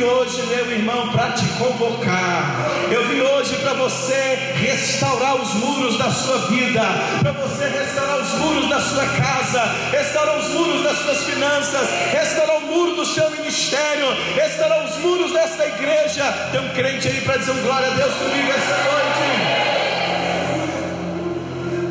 Hoje, 0.04 0.42
meu 0.46 0.70
irmão, 0.70 1.08
para 1.08 1.32
te 1.32 1.46
convocar. 1.58 2.70
Eu 2.90 3.08
vim 3.08 3.20
hoje 3.20 3.56
para 3.56 3.74
você 3.74 4.38
restaurar 4.54 5.36
os 5.36 5.54
muros 5.54 5.96
da 5.98 6.10
sua 6.10 6.38
vida, 6.48 6.82
para 7.20 7.32
você 7.32 7.66
restaurar 7.68 8.20
os 8.20 8.32
muros 8.34 8.68
da 8.68 8.80
sua 8.80 9.06
casa, 9.06 9.62
restaurar 9.90 10.38
os 10.38 10.48
muros 10.48 10.82
das 10.82 10.98
suas 10.98 11.24
finanças, 11.24 11.88
restaurar 12.12 12.56
o 12.58 12.60
muro 12.62 12.96
do 12.96 13.06
seu 13.06 13.30
ministério, 13.30 14.06
restaurar 14.34 14.84
os 14.84 14.96
muros 14.98 15.32
desta 15.32 15.66
igreja. 15.66 16.24
Tem 16.52 16.60
um 16.60 16.68
crente 16.70 17.08
aí 17.08 17.20
para 17.20 17.36
dizer 17.38 17.52
um 17.52 17.62
glória 17.62 17.88
a 17.88 17.94
Deus 17.94 18.14
comigo 18.14 18.50
esta 18.50 18.76
noite. 18.90 19.04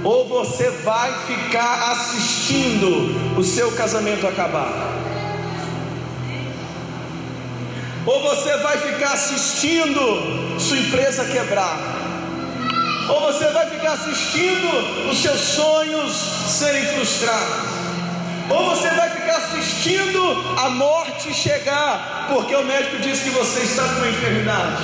Ou 0.04 0.28
você 0.28 0.70
vai 0.84 1.12
ficar 1.26 1.92
assistindo 1.94 3.40
o 3.40 3.44
seu 3.44 3.72
casamento 3.72 4.28
acabar 4.28 5.13
ou 8.06 8.22
você 8.22 8.58
vai 8.58 8.78
ficar 8.78 9.14
assistindo 9.14 10.60
sua 10.60 10.78
empresa 10.78 11.26
quebrar, 11.26 11.78
ou 13.10 13.22
você 13.22 13.48
vai 13.48 13.70
ficar 13.70 13.94
assistindo 13.94 15.10
os 15.10 15.22
seus 15.22 15.40
sonhos 15.40 16.14
serem 16.14 16.86
frustrados, 16.88 17.72
ou 18.50 18.70
você 18.70 18.90
vai 18.90 19.10
ficar 19.10 19.38
assistindo 19.38 20.22
a 20.58 20.70
morte 20.70 21.34
chegar, 21.34 22.28
porque 22.30 22.56
o 22.56 22.66
médico 22.66 22.98
diz 22.98 23.22
que 23.22 23.30
você 23.30 23.62
está 23.62 23.84
com 23.84 24.00
uma 24.00 24.10
enfermidade, 24.10 24.84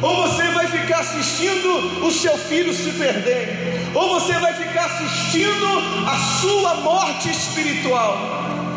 ou 0.00 0.26
você 0.26 0.42
vai 0.52 0.66
ficar 0.66 1.00
assistindo 1.00 2.06
o 2.06 2.10
seu 2.10 2.36
filho 2.36 2.72
se 2.72 2.90
perder, 2.92 3.90
ou 3.94 4.20
você 4.20 4.32
vai 4.38 4.54
ficar 4.54 4.86
assistindo 4.86 5.66
a 6.08 6.16
sua 6.40 6.74
morte 6.76 7.30
espiritual, 7.30 8.16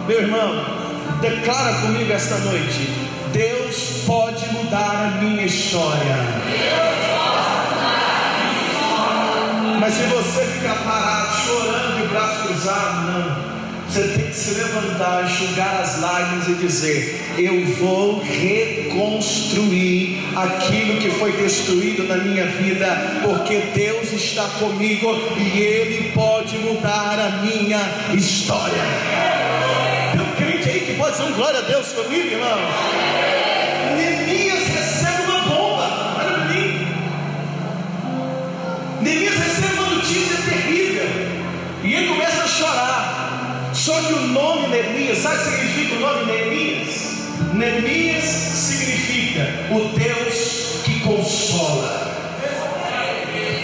meu 0.07 0.21
irmão, 0.21 0.75
declara 1.21 1.73
comigo 1.81 2.11
esta 2.11 2.37
noite 2.39 3.04
Deus 3.35 4.03
pode 4.05 4.47
mudar 4.53 5.13
a 5.13 5.17
minha 5.21 5.45
história. 5.45 6.15
Mas 9.77 9.93
se 9.93 10.03
você 10.03 10.45
ficar 10.45 10.75
parado, 10.85 11.37
chorando 11.45 12.01
de 12.01 12.07
braço 12.07 12.47
cruzado, 12.47 13.11
não. 13.11 13.55
Você 13.89 14.07
tem 14.07 14.27
que 14.27 14.33
se 14.33 14.55
levantar, 14.55 15.25
enxugar 15.25 15.81
as 15.81 15.99
lágrimas 15.99 16.47
e 16.47 16.53
dizer: 16.53 17.35
Eu 17.37 17.65
vou 17.75 18.21
reconstruir 18.21 20.23
aquilo 20.33 21.01
que 21.01 21.11
foi 21.11 21.33
destruído 21.33 22.07
na 22.07 22.15
minha 22.15 22.47
vida, 22.47 23.19
porque 23.21 23.63
Deus 23.73 24.13
está 24.13 24.47
comigo 24.59 25.13
e 25.35 25.59
Ele 25.59 26.13
pode 26.13 26.57
mudar 26.57 27.19
a 27.19 27.31
minha 27.43 27.81
história 28.15 28.81
pode 30.97 31.17
dizer 31.17 31.23
um 31.23 31.33
glória 31.33 31.59
a 31.59 31.63
Deus 31.63 31.91
comigo, 31.93 32.31
irmão? 32.31 33.24
Neemias 39.01 39.35
recebe 39.35 39.73
uma 39.73 39.89
notícia 39.95 40.37
terrível. 40.49 41.05
E 41.83 41.93
ele 41.93 42.07
começa 42.07 42.43
a 42.43 42.47
chorar. 42.47 43.71
Só 43.73 43.93
que 44.01 44.13
o 44.13 44.27
nome 44.27 44.67
Neemias, 44.69 45.17
sabe 45.19 45.35
o 45.35 45.39
que 45.39 45.49
significa 45.49 45.95
o 45.95 45.99
nome 45.99 46.25
Neemias? 46.25 46.95
Neemias 47.53 48.23
significa 48.23 49.47
o 49.71 49.97
Deus 49.97 50.81
que 50.85 50.99
consola. 51.01 52.15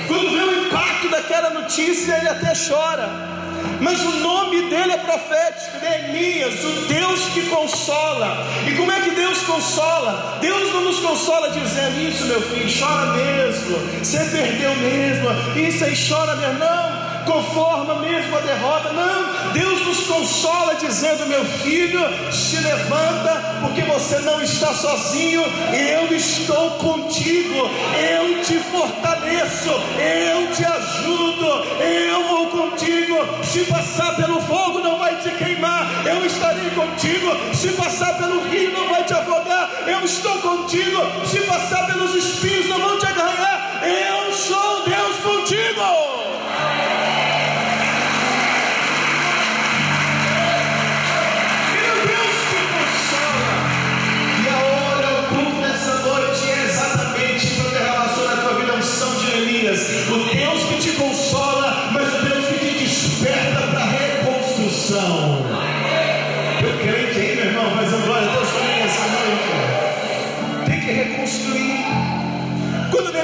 Quando 0.08 0.32
vê 0.32 0.44
o 0.44 0.66
impacto 0.66 1.10
daquela 1.10 1.50
notícia, 1.52 2.18
ele 2.18 2.30
até 2.30 2.54
chora 2.54 3.41
mas 3.82 4.00
o 4.02 4.12
nome 4.20 4.70
dele 4.70 4.94
é 4.94 4.98
profético, 4.98 5.78
Neemias, 5.82 6.64
o 6.64 6.88
Deus 6.88 7.20
que 7.34 7.50
consola. 7.50 8.48
E 8.68 8.76
como 8.76 8.92
é 8.92 9.02
que 9.02 9.12
Deus 9.12 9.42
consola? 9.42 10.38
Deus 10.40 10.72
não 10.72 10.82
nos 10.82 11.00
consola 11.00 11.50
dizendo 11.50 12.00
isso, 12.00 12.26
meu 12.26 12.42
filho, 12.42 12.70
chora 12.72 13.12
mesmo, 13.14 13.78
você 13.98 14.20
perdeu 14.26 14.76
mesmo, 14.76 15.30
isso 15.60 15.84
aí 15.84 15.96
chora 15.96 16.36
mesmo, 16.36 16.60
não 16.60 17.02
conforma 17.26 17.96
mesmo 17.96 18.38
a 18.38 18.42
derrota. 18.42 18.94
Não, 18.94 19.41
Deus 19.54 19.86
nos 19.86 20.08
consola 20.08 20.76
dizendo: 20.76 21.26
meu 21.28 21.44
filho, 21.46 22.02
se 22.32 22.58
levanta, 22.58 23.60
porque 23.62 23.82
você 23.84 24.20
não 24.20 24.42
está 24.42 24.74
sozinho, 24.74 25.44
eu 25.74 26.16
estou 26.16 26.72
contigo, 26.72 27.70
eu 28.10 28.42
te 28.44 28.58
fortaleço, 28.60 29.70
eu 29.70 30.52
te 30.52 30.66
ajudo, 30.66 31.46
eu 31.82 32.28
vou 32.28 32.48
contigo. 32.48 33.18
Se 33.44 33.66
passar 33.66 34.16
pelo 34.16 34.42
fogo, 34.42 34.80
não 34.80 34.98
vai 34.98 35.16
te 35.18 35.30
queimar, 35.32 36.06
eu 36.06 36.26
estarei 36.26 36.70
contigo. 36.72 37.32
Se 37.54 37.70
passar 37.74 38.18
pelo 38.18 38.42
rio, 38.50 38.72
não 38.72 38.90
vai 38.90 39.04
te 39.04 39.14
afogar, 39.14 39.70
eu 39.88 40.04
estou 40.06 40.38
contigo. 40.40 41.00
Se 41.26 41.40
passar 41.42 41.88
pelos 41.88 42.16
espinhos, 42.16 42.70
não 42.70 42.80
vão 42.80 42.98
te 42.98 43.06
agarrar, 43.06 43.82
eu 43.86 44.34
sou 44.34 44.84
Deus 44.86 45.18
contigo. 45.18 46.21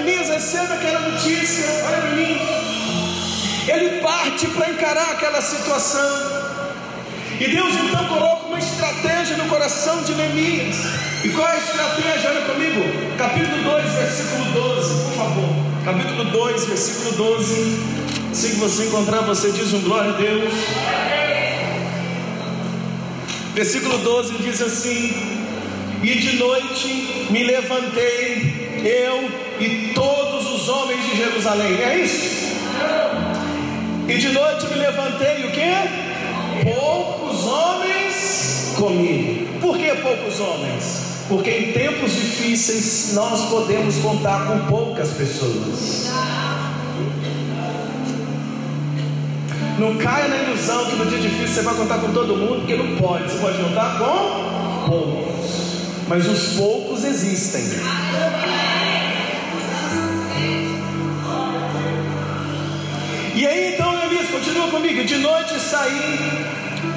Neemias 0.07 0.29
recebe 0.29 0.71
aquela 0.71 1.01
notícia, 1.01 1.65
olha 1.85 2.15
mim, 2.15 2.37
ele 3.67 3.99
parte 3.99 4.47
para 4.47 4.69
encarar 4.69 5.11
aquela 5.11 5.41
situação. 5.41 6.01
E 7.37 7.45
Deus 7.49 7.73
então 7.73 8.05
coloca 8.05 8.47
uma 8.47 8.57
estratégia 8.57 9.35
no 9.35 9.49
coração 9.49 10.01
de 10.03 10.15
Neemias. 10.15 10.77
E 11.25 11.29
qual 11.29 11.45
é 11.49 11.55
a 11.55 11.57
estratégia? 11.57 12.29
Olha 12.29 12.41
comigo, 12.45 13.17
capítulo 13.17 13.63
2, 13.63 13.91
versículo 13.95 14.45
12, 14.53 15.03
por 15.03 15.13
favor. 15.13 15.49
Capítulo 15.83 16.23
2, 16.23 16.65
versículo 16.65 17.11
12. 17.11 17.79
Assim 18.31 18.49
que 18.51 18.55
você 18.55 18.85
encontrar, 18.85 19.21
você 19.23 19.51
diz 19.51 19.73
um 19.73 19.81
glória 19.81 20.11
a 20.11 20.13
Deus. 20.13 20.53
Versículo 23.53 23.97
12 23.97 24.37
diz 24.37 24.61
assim: 24.61 25.37
E 26.01 26.15
de 26.15 26.37
noite 26.37 27.27
me 27.29 27.43
levantei, 27.43 28.81
eu 28.85 29.46
e 29.59 29.93
todos 29.93 30.51
os 30.53 30.69
homens 30.69 31.03
de 31.09 31.17
Jerusalém. 31.17 31.81
É 31.81 31.97
isso? 31.99 32.57
E 34.07 34.17
de 34.17 34.29
noite 34.29 34.65
me 34.67 34.75
levantei, 34.75 35.45
o 35.45 35.51
que? 35.51 36.71
Poucos 36.73 37.45
homens 37.45 38.73
comigo. 38.77 39.59
Por 39.59 39.77
que 39.77 39.93
poucos 39.95 40.39
homens? 40.39 41.07
Porque 41.27 41.49
em 41.49 41.73
tempos 41.73 42.13
difíceis 42.13 43.11
nós 43.13 43.49
podemos 43.49 43.97
contar 43.97 44.47
com 44.47 44.59
poucas 44.67 45.09
pessoas. 45.09 46.09
Não 49.77 49.95
caia 49.97 50.27
na 50.27 50.37
ilusão 50.43 50.85
que 50.85 50.95
no 50.95 51.05
dia 51.05 51.19
difícil 51.19 51.47
você 51.47 51.61
vai 51.61 51.75
contar 51.75 51.99
com 51.99 52.11
todo 52.11 52.35
mundo, 52.35 52.59
porque 52.59 52.75
não 52.75 52.95
pode. 52.95 53.29
Você 53.29 53.37
pode 53.39 53.57
contar 53.57 53.99
com 53.99 54.89
poucos. 54.89 55.27
Mas 56.07 56.25
os 56.25 56.55
poucos 56.55 57.03
existem. 57.03 57.63
Comigo. 64.71 65.03
De 65.03 65.17
noite 65.17 65.59
saí, 65.59 66.45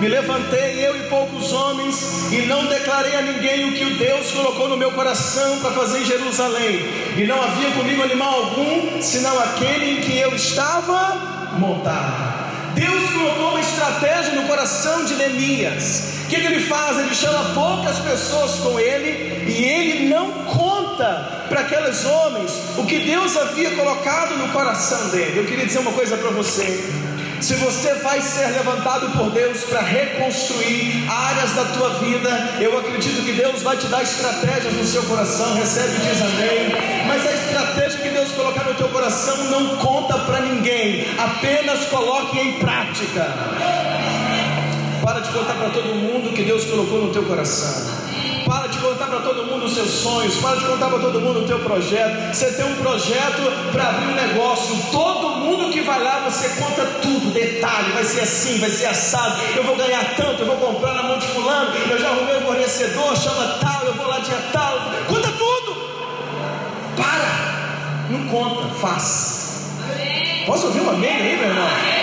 me 0.01 0.09
levantei, 0.09 0.87
eu 0.87 0.97
e 0.97 1.09
poucos 1.09 1.53
homens, 1.53 2.33
e 2.33 2.43
não 2.47 2.67
declarei 2.67 3.15
a 3.15 3.23
ninguém 3.23 3.69
o 3.69 3.75
que 3.75 3.85
o 3.85 3.97
Deus 3.97 4.31
colocou 4.33 4.69
no 4.69 4.77
meu 4.77 4.91
coração 4.93 5.59
para 5.61 5.71
fazer 5.73 6.01
em 6.01 6.05
Jerusalém. 6.05 6.81
E 7.17 7.27
não 7.27 7.41
havia 7.41 7.71
comigo 7.73 8.03
animal 8.03 8.35
algum, 8.35 9.01
senão 9.01 9.39
aquele 9.39 9.93
em 9.93 10.01
que 10.01 10.19
eu 10.19 10.35
estava 10.35 11.53
montado. 11.59 12.41
Deus 12.75 13.11
colocou 13.11 13.51
uma 13.51 13.61
estratégia 13.61 14.33
no 14.35 14.47
coração 14.47 15.05
de 15.05 15.15
Neemias. 15.17 16.21
O 16.25 16.29
que, 16.29 16.41
que, 16.41 16.47
ele 16.47 16.61
faz? 16.61 16.99
Ele 16.99 17.15
chama 17.15 17.53
poucas 17.55 17.99
pessoas 17.99 18.53
com 18.61 18.79
ele 18.79 19.51
e 19.51 19.65
ele 19.65 20.09
não 20.09 20.31
conta 20.45 21.47
para 21.49 21.61
aqueles 21.61 22.05
homens 22.05 22.53
o 22.79 22.87
que 22.87 23.01
Deus 23.01 23.37
havia 23.37 23.73
colocado 23.73 24.37
no 24.37 24.49
coração 24.49 25.09
dele. 25.09 25.39
Eu 25.39 25.45
queria 25.45 25.67
dizer 25.67 25.81
uma 25.81 25.93
coisa 25.93 26.17
para 26.17 26.31
você. 26.31 27.00
Se 27.41 27.55
você 27.55 27.95
vai 27.95 28.21
ser 28.21 28.49
levantado 28.49 29.17
por 29.17 29.31
Deus 29.31 29.65
para 29.65 29.81
reconstruir 29.81 31.09
áreas 31.09 31.53
da 31.55 31.65
tua 31.67 31.89
vida, 32.01 32.29
eu 32.61 32.79
acredito 32.79 33.25
que 33.25 33.33
Deus 33.33 33.63
vai 33.63 33.79
te 33.79 33.87
dar 33.87 34.03
estratégias 34.03 34.75
no 34.75 34.85
seu 34.85 35.03
coração. 35.05 35.55
Recebe 35.55 35.95
e 35.97 36.01
diz 36.01 36.21
amém. 36.21 37.07
Mas 37.09 37.27
a 37.27 37.33
estratégia 37.33 37.99
que 38.01 38.11
Deus 38.11 38.31
colocar 38.33 38.65
no 38.65 38.75
teu 38.75 38.89
coração 38.91 39.45
não 39.45 39.77
conta 39.77 40.19
para 40.19 40.41
ninguém, 40.41 41.07
apenas 41.19 41.87
coloque 41.87 42.39
em 42.39 42.59
prática. 42.59 43.35
Para 45.03 45.21
de 45.21 45.31
contar 45.31 45.55
para 45.55 45.71
todo 45.71 45.95
mundo 45.95 46.35
que 46.35 46.43
Deus 46.43 46.67
colocou 46.67 47.07
no 47.07 47.11
teu 47.11 47.23
coração. 47.25 47.90
Para 49.11 49.19
de 49.19 49.25
todo 49.25 49.45
mundo 49.45 49.67
os 49.67 49.75
seus 49.75 49.91
sonhos. 49.91 50.37
Para 50.37 50.57
de 50.57 50.65
contar 50.67 50.89
para 50.89 51.01
todo 51.01 51.21
mundo 51.21 51.41
o 51.41 51.45
teu 51.45 51.59
projeto. 51.59 52.33
Você 52.33 52.53
tem 52.53 52.65
um 52.65 52.77
projeto 52.77 53.43
para 53.73 53.89
abrir 53.89 54.07
um 54.07 54.15
negócio. 54.15 54.77
Todo 54.93 55.31
mundo 55.39 55.69
que 55.73 55.81
vai 55.81 56.01
lá, 56.01 56.21
você 56.21 56.49
conta 56.51 56.87
tudo, 57.03 57.33
detalhe. 57.33 57.91
Vai 57.93 58.05
ser 58.05 58.21
assim, 58.21 58.59
vai 58.61 58.71
ser 58.71 58.87
assado. 58.87 59.41
Eu 59.57 59.65
vou 59.65 59.75
ganhar 59.75 60.15
tanto, 60.15 60.43
eu 60.43 60.47
vou 60.47 60.57
comprar 60.59 60.95
na 60.95 61.03
mão 61.03 61.19
de 61.19 61.27
fulano. 61.27 61.73
Eu 61.91 61.99
já 61.99 62.09
arrumei 62.09 62.37
um 62.37 62.43
fornecedor, 62.43 63.17
chama 63.17 63.59
tal, 63.61 63.85
eu 63.87 63.95
vou 63.95 64.07
lá 64.07 64.21
dia 64.21 64.39
tal. 64.53 64.79
Conta 65.09 65.29
tudo. 65.33 65.75
Para. 66.97 68.07
Não 68.11 68.29
conta, 68.29 68.69
faz. 68.77 69.75
Posso 70.47 70.67
ouvir 70.67 70.81
uma 70.83 70.93
amém 70.93 71.11
aí, 71.11 71.37
meu 71.37 71.49
irmão? 71.49 72.00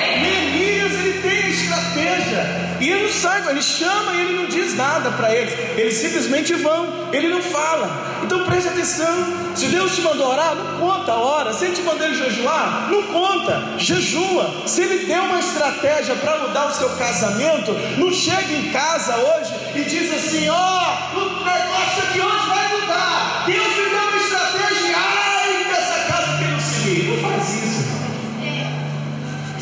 Estratégia. 1.61 2.77
E 2.79 2.89
ele 2.89 3.03
não 3.03 3.11
sai, 3.11 3.49
ele 3.49 3.61
chama 3.61 4.13
e 4.13 4.21
ele 4.21 4.33
não 4.33 4.45
diz 4.45 4.75
nada 4.75 5.11
para 5.11 5.33
eles. 5.33 5.53
Eles 5.77 5.95
simplesmente 5.95 6.53
vão, 6.53 6.87
ele 7.11 7.27
não 7.27 7.41
fala. 7.41 7.89
Então 8.23 8.43
preste 8.43 8.69
atenção. 8.69 9.47
Se 9.55 9.67
Deus 9.67 9.95
te 9.95 10.01
mandou 10.01 10.27
orar, 10.27 10.55
não 10.55 10.79
conta 10.79 11.11
a 11.13 11.15
hora. 11.15 11.53
Se 11.53 11.65
ele 11.65 11.75
te 11.75 11.81
mandou 11.81 12.13
jejuar, 12.13 12.87
não 12.91 13.03
conta, 13.03 13.63
jejua. 13.77 14.67
Se 14.67 14.81
ele 14.81 15.05
deu 15.05 15.23
uma 15.23 15.39
estratégia 15.39 16.15
para 16.15 16.37
mudar 16.39 16.67
o 16.67 16.73
seu 16.73 16.89
casamento, 16.91 17.71
não 17.97 18.11
chega 18.13 18.53
em 18.53 18.69
casa 18.71 19.15
hoje 19.17 19.53
e 19.75 19.81
diz 19.83 20.13
assim: 20.13 20.49
Ó, 20.49 20.55
oh, 20.55 21.19
o 21.19 21.45
negócio 21.45 22.03
aqui 22.03 22.21
hoje 22.21 22.47
vai 22.47 22.81
mudar. 22.81 23.43
Deus 23.47 23.76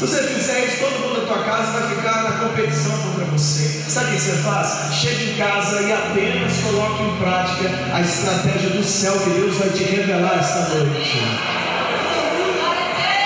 você 0.05 0.21
fizer 0.21 0.65
isso, 0.67 0.77
todo 0.81 0.99
mundo 0.99 1.21
da 1.21 1.25
tua 1.25 1.43
casa 1.43 1.79
vai 1.79 1.95
ficar 1.95 2.23
na 2.23 2.31
competição 2.33 2.95
contra 2.99 3.25
você. 3.25 3.83
Sabe 3.89 4.11
o 4.11 4.13
que 4.13 4.21
você 4.21 4.37
faz? 4.43 4.93
Chega 4.93 5.23
em 5.23 5.35
casa 5.35 5.81
e 5.81 5.91
apenas 5.91 6.57
coloque 6.57 7.03
em 7.03 7.17
prática 7.17 7.71
a 7.91 8.01
estratégia 8.01 8.69
do 8.69 8.83
céu 8.83 9.17
que 9.19 9.29
Deus 9.31 9.57
vai 9.57 9.69
te 9.69 9.83
revelar 9.83 10.37
esta 10.37 10.75
noite. 10.75 11.17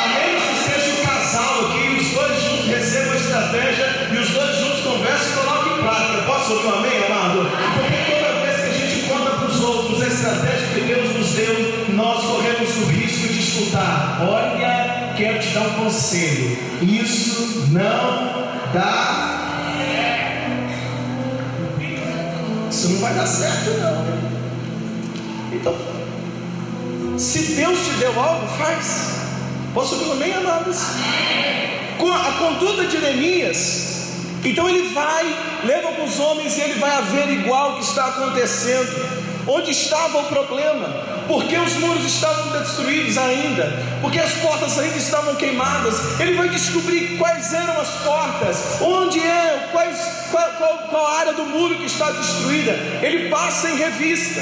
Amém? 0.06 0.40
Que 0.40 0.72
seja 0.72 1.02
o 1.02 1.06
casal 1.06 1.66
aqui, 1.66 2.00
os 2.00 2.12
dois 2.14 2.42
juntos 2.44 2.68
recebam 2.68 3.12
a 3.12 3.16
estratégia 3.18 4.08
e 4.14 4.18
os 4.18 4.30
dois 4.30 4.58
juntos 4.58 4.80
conversem 4.80 5.32
e 5.32 5.36
coloquem 5.36 5.74
em 5.74 5.82
prática. 5.82 6.22
Posso 6.28 6.54
ouvir 6.54 6.68
um 6.68 6.76
amém, 6.76 7.04
amado? 7.04 7.52
Porque 7.76 7.98
toda 8.10 8.46
vez 8.46 8.56
que 8.56 8.70
a 8.70 8.88
gente 8.88 9.10
conta 9.10 9.32
para 9.32 9.48
os 9.48 9.60
outros 9.60 10.02
a 10.02 10.08
estratégia 10.08 10.68
que 10.74 10.82
Deus 10.82 11.14
nos 11.14 11.30
deu, 11.34 11.86
nós 11.90 12.24
corremos 12.24 12.78
o 12.78 12.86
risco 12.86 13.28
de 13.34 13.40
escutar. 13.40 14.20
Olha 14.22 14.89
quero 15.20 15.40
te 15.40 15.50
dar 15.50 15.68
um 15.68 15.84
conselho: 15.84 16.58
isso 16.82 17.68
não 17.72 18.50
dá. 18.74 19.36
Isso 22.72 22.90
não 22.90 23.00
vai 23.00 23.14
dar 23.14 23.28
certo, 23.28 23.72
não. 23.80 24.20
Então, 25.52 25.76
se 27.18 27.56
Deus 27.56 27.80
te 27.80 27.92
deu 28.00 28.18
algo, 28.20 28.48
faz. 28.58 29.20
Posso 29.74 29.96
ouvir 29.96 30.12
amém, 30.12 30.34
amados? 30.34 30.78
Com 31.98 32.12
a 32.12 32.32
conduta 32.34 32.86
de 32.86 32.98
Neemias, 32.98 34.14
então 34.44 34.70
ele 34.70 34.94
vai, 34.94 35.26
leva 35.66 35.92
para 35.92 36.06
os 36.06 36.20
homens 36.20 36.58
e 36.58 36.62
ele 36.62 36.80
vai 36.80 36.92
averiguar 36.92 37.72
o 37.72 37.76
que 37.76 37.84
está 37.84 38.06
acontecendo. 38.06 39.20
Onde 39.48 39.72
estava 39.72 40.20
o 40.20 40.24
problema? 40.26 41.19
Porque 41.30 41.56
os 41.56 41.76
muros 41.76 42.04
estavam 42.06 42.60
destruídos 42.60 43.16
ainda, 43.16 43.72
porque 44.02 44.18
as 44.18 44.34
portas 44.34 44.80
ainda 44.80 44.98
estavam 44.98 45.36
queimadas. 45.36 46.20
Ele 46.20 46.34
vai 46.34 46.50
descobrir 46.50 47.20
quais 47.20 47.54
eram 47.54 47.80
as 47.80 47.90
portas, 48.04 48.82
onde 48.82 49.20
é, 49.20 49.70
quais, 49.72 49.96
qual, 50.32 50.50
qual, 50.58 50.78
qual 50.90 51.08
área 51.18 51.34
do 51.34 51.46
muro 51.46 51.76
que 51.76 51.86
está 51.86 52.10
destruída. 52.10 52.72
Ele 53.04 53.30
passa 53.30 53.70
em 53.70 53.78
revista. 53.78 54.42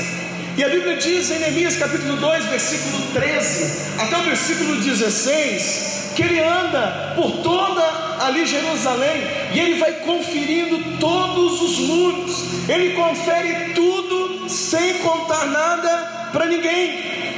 E 0.55 0.63
a 0.63 0.69
Bíblia 0.69 0.95
diz 0.95 1.29
em 1.29 1.39
Neemias 1.39 1.75
capítulo 1.75 2.15
2, 2.15 2.45
versículo 2.45 3.03
13 3.13 3.99
até 3.99 4.17
o 4.17 4.23
versículo 4.23 4.77
16, 4.77 6.13
que 6.15 6.23
ele 6.23 6.39
anda 6.39 7.13
por 7.17 7.43
toda 7.43 7.83
ali 8.25 8.45
Jerusalém 8.45 9.23
e 9.53 9.59
ele 9.59 9.77
vai 9.77 9.91
conferindo 9.91 10.97
todos 10.99 11.61
os 11.61 11.79
muros, 11.79 12.43
ele 12.69 12.93
confere 12.93 13.73
tudo 13.73 14.49
sem 14.49 14.99
contar 14.99 15.45
nada 15.47 16.16
para 16.31 16.45
ninguém. 16.45 17.35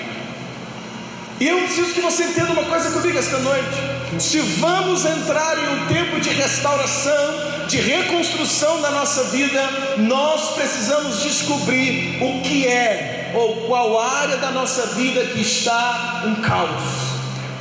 E 1.40 1.48
eu 1.48 1.58
preciso 1.60 1.94
que 1.94 2.02
você 2.02 2.24
entenda 2.24 2.52
uma 2.52 2.66
coisa 2.66 2.92
comigo 2.92 3.18
esta 3.18 3.38
noite. 3.40 3.78
Se 4.20 4.40
vamos 4.40 5.06
entrar 5.06 5.58
em 5.58 5.70
um 5.70 5.88
tempo 5.88 6.20
de 6.20 6.30
restauração, 6.30 7.68
de 7.68 7.78
reconstrução 7.78 8.82
da 8.82 8.92
nossa 8.92 9.24
vida, 9.26 9.62
nós 9.98 10.56
precisamos 10.56 11.22
descobrir 11.22 12.18
o 12.22 12.42
que 12.42 12.68
é 12.68 13.32
ou 13.34 13.56
qual 13.68 14.02
área 14.02 14.38
da 14.38 14.52
nossa 14.52 14.88
vida 14.88 15.24
que 15.28 15.42
está 15.42 16.24
um 16.26 16.36
caos. 16.42 17.10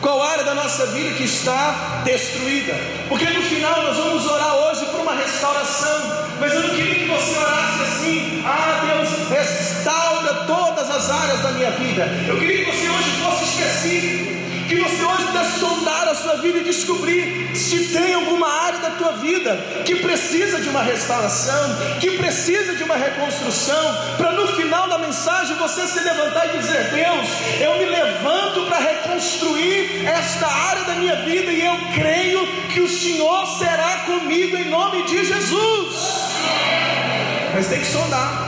Qual 0.01 0.23
área 0.23 0.45
da 0.45 0.55
nossa 0.55 0.87
vida 0.87 1.15
que 1.15 1.25
está 1.25 2.03
destruída? 2.05 2.75
Porque 3.09 3.27
no 3.27 3.43
final 3.43 3.83
nós 3.83 3.97
vamos 3.97 4.27
orar 4.27 4.55
hoje 4.55 4.78
restauração. 5.19 6.29
Mas 6.41 6.53
eu 6.53 6.63
não 6.63 6.71
queria 6.71 6.95
que 6.95 7.07
você 7.07 7.39
orasse 7.39 7.83
assim: 7.83 8.43
Ah, 8.47 8.85
Deus, 8.87 9.29
restaura 9.29 10.45
todas 10.47 10.91
as 10.91 11.11
áreas 11.11 11.41
da 11.41 11.51
minha 11.53 11.71
vida. 11.73 12.05
Eu 12.27 12.39
queria 12.39 12.65
que 12.65 12.71
você 12.71 12.89
hoje 12.89 13.11
fosse 13.23 13.45
específico. 13.45 14.48
Que 14.69 14.77
você 14.77 15.03
hoje 15.03 15.25
pudesse 15.25 15.61
sondar 15.61 16.09
a 16.09 16.15
sua 16.15 16.37
vida 16.37 16.59
e 16.59 16.65
descobrir 16.65 17.57
se 17.57 17.87
tem 17.87 18.13
alguma 18.13 18.49
área 18.49 18.79
da 18.81 18.91
tua 18.91 19.13
vida 19.13 19.57
que 19.85 19.97
precisa 19.97 20.61
de 20.61 20.69
uma 20.69 20.83
restauração, 20.83 21.99
que 22.01 22.19
precisa 22.19 22.75
de 22.75 22.85
uma 22.85 22.97
reconstrução, 22.97 24.17
para 24.19 24.33
no 24.33 24.47
final 24.49 24.89
da 24.89 24.99
mensagem 24.99 25.57
você 25.57 25.87
se 25.87 26.01
levantar 26.01 26.55
e 26.55 26.59
dizer: 26.59 26.91
Deus, 26.91 27.29
eu 27.61 27.79
me 27.79 27.87
levanto 27.87 28.67
para 28.67 28.79
reconstruir 28.79 30.07
esta 30.07 30.47
área 30.47 30.85
da 30.85 30.95
minha 30.97 31.17
vida 31.17 31.51
e 31.51 31.65
eu 31.65 31.79
creio 31.95 32.47
que 32.69 32.81
o 32.81 32.89
Senhor 32.89 33.47
será 33.59 34.05
comigo 34.05 34.57
em 34.57 34.69
nome 34.69 35.03
de 35.05 35.25
Jesus. 35.25 36.29
Mas 37.55 37.67
tem 37.69 37.81
que 37.81 37.87
sondar. 37.87 38.48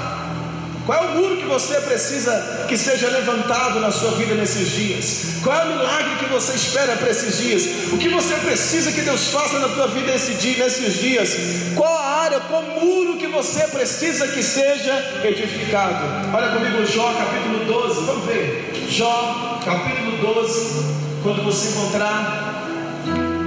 Qual 0.87 0.99
é 0.99 1.07
o 1.09 1.15
muro 1.17 1.37
que 1.37 1.47
você 1.47 1.75
precisa 1.81 2.65
que 2.69 2.77
seja 2.77 3.09
levantado 3.09 3.81
na 3.81 3.91
sua 3.91 4.13
vida 4.13 4.35
nesses 4.35 4.71
dias? 4.71 5.41
Qual 5.43 5.55
é 5.55 5.65
o 5.65 5.69
milagre 5.69 6.17
que 6.17 6.27
você 6.27 6.53
espera 6.53 6.97
para 6.97 7.11
esses 7.11 7.39
dias? 7.39 7.93
O 7.93 7.99
que 7.99 8.09
você 8.09 8.35
precisa 8.37 8.91
que 8.91 9.03
Deus 9.03 9.29
faça 9.29 9.59
na 9.59 9.69
tua 9.69 9.89
vida 9.89 10.13
nesse 10.13 10.35
dia, 10.35 10.65
nesses 10.65 10.95
dias? 10.95 11.37
Qual 11.77 11.95
a 11.95 12.23
área, 12.23 12.41
qual 12.41 12.63
muro 12.63 13.17
que 13.19 13.27
você 13.27 13.65
precisa 13.69 14.27
que 14.29 14.43
seja 14.43 15.21
edificado? 15.25 16.05
Olha 16.35 16.49
comigo 16.49 16.85
Jó 16.87 17.13
capítulo 17.15 17.65
12, 17.67 18.07
vamos 18.07 18.25
ver. 18.25 18.87
Jó 18.89 19.61
capítulo 19.65 20.17
12, 20.35 20.85
quando 21.23 21.45
você 21.45 21.69
encontrar, 21.69 22.65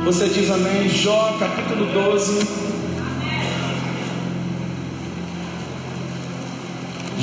você 0.05 0.27
diz 0.27 0.49
amém. 0.51 0.87
Jó 0.87 1.35
capítulo 1.39 1.85
12. 1.87 2.72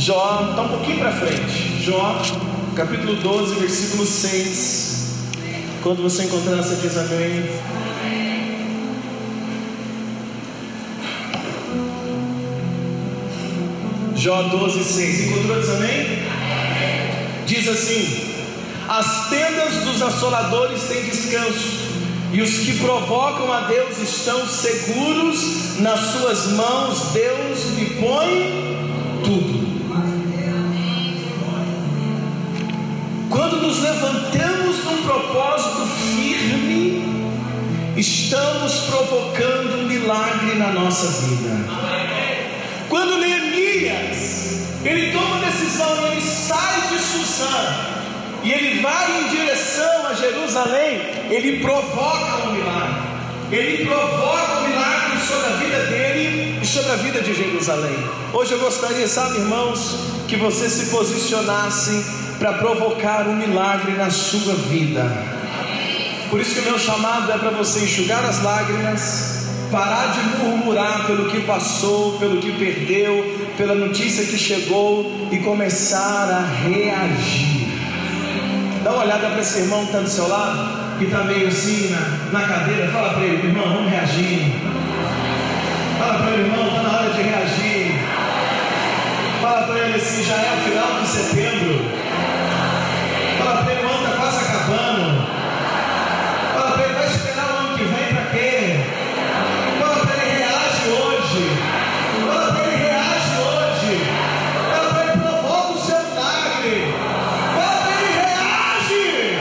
Jó, 0.01 0.47
está 0.49 0.63
um 0.63 0.69
pouquinho 0.69 0.99
para 1.01 1.13
frente. 1.13 1.85
Jó, 1.85 2.23
capítulo 2.75 3.17
12, 3.17 3.55
versículo 3.57 4.07
6. 4.07 5.29
Quando 5.83 6.03
você 6.03 6.23
encontrar, 6.23 6.57
você 6.57 6.77
diz 6.77 6.97
amém. 6.97 7.51
Jó 14.17 14.43
12, 14.45 14.85
6. 14.85 15.21
Encontrou, 15.27 15.61
diz 15.61 15.69
amém? 15.69 16.23
Diz 17.45 17.69
assim: 17.69 18.35
As 18.89 19.29
tendas 19.29 19.85
dos 19.85 20.01
assoladores 20.01 20.83
têm 20.85 21.03
descanso, 21.03 21.91
E 22.33 22.41
os 22.41 22.57
que 22.61 22.79
provocam 22.79 23.53
a 23.53 23.67
Deus 23.67 23.99
estão 23.99 24.47
seguros, 24.47 25.79
nas 25.81 26.01
suas 26.01 26.53
mãos 26.53 27.13
Deus 27.13 27.77
lhe 27.77 28.01
põe 28.01 28.81
tudo. 29.23 29.60
Nos 33.71 33.79
levantamos 33.79 34.85
num 34.85 35.03
propósito 35.05 35.87
firme, 35.87 37.05
estamos 37.97 38.73
provocando 38.81 39.79
um 39.79 39.87
milagre 39.87 40.57
na 40.57 40.73
nossa 40.73 41.07
vida. 41.07 41.57
Quando 42.89 43.19
Neemias, 43.19 44.67
ele 44.85 45.13
toma 45.13 45.37
a 45.37 45.45
decisão, 45.45 46.05
ele 46.09 46.21
sai 46.21 46.89
de 46.89 46.99
Suzã, 46.99 47.77
e 48.43 48.51
ele 48.51 48.83
vai 48.83 49.21
em 49.21 49.29
direção 49.29 50.07
a 50.09 50.15
Jerusalém, 50.15 51.03
ele 51.31 51.61
provoca 51.61 52.49
um 52.49 52.53
milagre. 52.55 53.11
Ele 53.53 53.85
provoca 53.85 54.61
um 54.61 54.69
milagre 54.69 55.19
sobre 55.27 55.47
a 55.47 55.57
vida 55.57 55.87
dele 55.87 56.61
e 56.61 56.67
sobre 56.67 56.93
a 56.93 56.97
vida 56.97 57.21
de 57.21 57.35
Jerusalém. 57.35 57.97
Hoje 58.33 58.53
eu 58.53 58.61
gostaria, 58.61 59.07
sabe, 59.09 59.39
irmãos, 59.39 59.97
que 60.29 60.37
você 60.37 60.69
se 60.69 60.87
posicionasse 60.87 62.30
para 62.41 62.55
provocar 62.55 63.29
um 63.29 63.37
milagre 63.37 63.93
na 63.93 64.09
sua 64.11 64.55
vida. 64.55 65.05
Por 66.31 66.41
isso 66.41 66.55
que 66.55 66.61
o 66.61 66.71
meu 66.71 66.79
chamado 66.79 67.31
é 67.31 67.37
para 67.37 67.51
você 67.51 67.81
enxugar 67.81 68.25
as 68.25 68.43
lágrimas, 68.43 69.47
parar 69.71 70.07
de 70.07 70.39
murmurar 70.39 71.07
pelo 71.07 71.29
que 71.31 71.41
passou, 71.43 72.19
pelo 72.19 72.39
que 72.39 72.51
perdeu, 72.53 73.53
pela 73.59 73.75
notícia 73.75 74.25
que 74.25 74.39
chegou 74.39 75.29
e 75.31 75.39
começar 75.41 76.31
a 76.31 76.47
reagir. 76.67 77.69
Dá 78.83 78.93
uma 78.93 79.05
olhada 79.05 79.29
para 79.29 79.41
esse 79.41 79.59
irmão 79.59 79.81
que 79.81 79.87
está 79.87 80.01
do 80.01 80.09
seu 80.09 80.27
lado, 80.27 80.99
que 80.99 81.05
está 81.05 81.25
meio 81.25 81.47
assim 81.47 81.91
na, 81.91 82.41
na 82.41 82.49
cadeira. 82.49 82.91
Fala 82.91 83.11
para 83.11 83.23
ele, 83.25 83.49
irmão, 83.49 83.71
vamos 83.71 83.91
reagir. 83.91 84.55
Fala 85.99 86.19
para 86.21 86.31
ele, 86.31 86.45
irmão, 86.45 86.67
está 86.69 86.83
na 86.83 86.99
hora 87.01 87.11
de 87.11 87.23
reagir. 87.23 88.01
Fala 89.43 89.67
para 89.67 89.79
ele 89.79 89.97
assim, 89.97 90.25
já 90.25 90.37
é 90.37 90.57
o 90.57 90.71
final 90.71 91.03
de 91.03 91.07
setembro. 91.07 92.10
Fala 93.51 93.65
para 93.65 93.73
ele, 93.73 93.81
irmão, 93.81 93.99
está 94.05 94.17
quase 94.17 94.45
acabando. 94.45 95.27
Fala 96.55 96.71
para 96.71 96.93
vai 96.93 97.07
esperar 97.07 97.51
o 97.51 97.57
ano 97.57 97.77
que 97.77 97.83
vem 97.83 98.15
para 98.15 98.25
quê? 98.27 98.87
Fala 99.81 100.07
para 100.07 100.23
reage 100.23 100.89
hoje. 100.89 101.59
Fala 102.29 102.53
para 102.53 102.71
reage 102.71 103.35
hoje. 103.43 104.07
Fala 104.71 104.89
provoca 105.19 105.73
o 105.73 105.81
seu 105.81 105.99
milagre. 105.99 106.95
Fala 107.57 107.81
para 107.87 107.97
reage. 108.07 109.39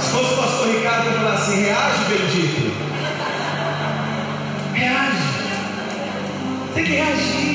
Se 0.00 0.10
fosse 0.10 0.32
o 0.32 0.36
pastor 0.38 0.68
Ricardo, 0.68 1.06
eu 1.06 1.12
falar 1.12 1.34
assim: 1.34 1.64
reage, 1.64 2.04
bendito. 2.08 2.72
Reage. 4.72 5.22
Tem 6.72 6.84
que 6.84 6.92
reagir. 6.92 7.51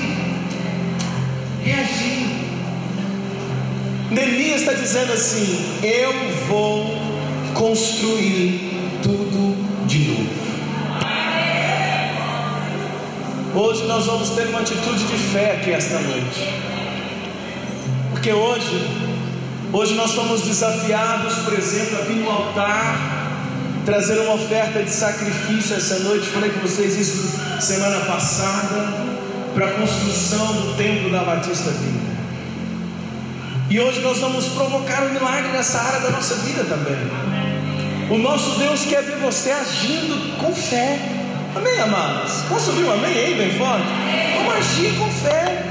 Reagir. 1.67 2.29
Neemias 4.09 4.61
está 4.61 4.71
dizendo 4.71 5.11
assim: 5.11 5.81
Eu 5.83 6.13
vou 6.47 6.97
construir 7.53 8.71
tudo 9.03 9.85
de 9.85 9.99
novo. 10.07 10.47
Hoje 13.53 13.85
nós 13.85 14.05
vamos 14.05 14.29
ter 14.29 14.47
uma 14.47 14.59
atitude 14.61 15.03
de 15.07 15.17
fé 15.17 15.57
aqui 15.57 15.71
esta 15.71 15.99
noite. 15.99 16.47
Porque 18.11 18.31
hoje, 18.31 18.87
hoje 19.73 19.93
nós 19.95 20.11
somos 20.11 20.43
desafiados, 20.43 21.33
por 21.39 21.53
exemplo, 21.53 21.97
a 21.97 22.01
vir 22.01 22.15
no 22.15 22.29
altar, 22.29 23.33
trazer 23.85 24.19
uma 24.19 24.35
oferta 24.35 24.81
de 24.81 24.89
sacrifício 24.89 25.75
essa 25.75 25.99
noite. 25.99 26.27
Falei 26.27 26.49
com 26.49 26.61
vocês 26.61 26.97
isso 26.97 27.37
semana 27.59 28.05
passada, 28.05 29.16
para 29.57 29.69
a 29.69 29.71
construção 29.71 30.53
do 30.53 30.77
templo 30.77 31.09
da 31.09 31.23
Batista 31.23 31.71
Vida. 31.71 32.15
E 33.71 33.79
hoje 33.79 34.01
nós 34.01 34.19
vamos 34.19 34.45
provocar 34.49 35.01
um 35.01 35.09
milagre 35.09 35.51
nessa 35.51 35.81
área 35.81 35.99
da 35.99 36.11
nossa 36.11 36.35
vida 36.35 36.63
também. 36.63 36.95
O 38.11 38.19
nosso 38.19 38.59
Deus 38.59 38.85
quer 38.85 39.01
ver 39.01 39.17
você 39.17 39.49
agindo 39.49 40.37
com 40.37 40.53
fé. 40.53 40.99
Amém, 41.55 41.79
amados? 41.79 42.43
Posso 42.47 42.69
ouvir 42.69 42.83
um 42.83 42.93
amém 42.93 43.17
aí, 43.17 43.33
bem 43.33 43.57
forte? 43.57 43.87
Vamos 44.35 44.57
agir 44.57 44.95
com 44.95 45.09
fé. 45.09 45.65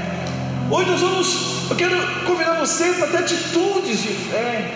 Hoje 0.69 0.89
nós 0.91 0.99
vamos. 0.99 1.69
Eu 1.69 1.75
quero 1.77 2.25
convidar 2.25 2.55
você 2.55 2.91
para 2.91 3.07
ter 3.07 3.17
atitudes 3.19 4.03
de 4.03 4.09
fé. 4.09 4.69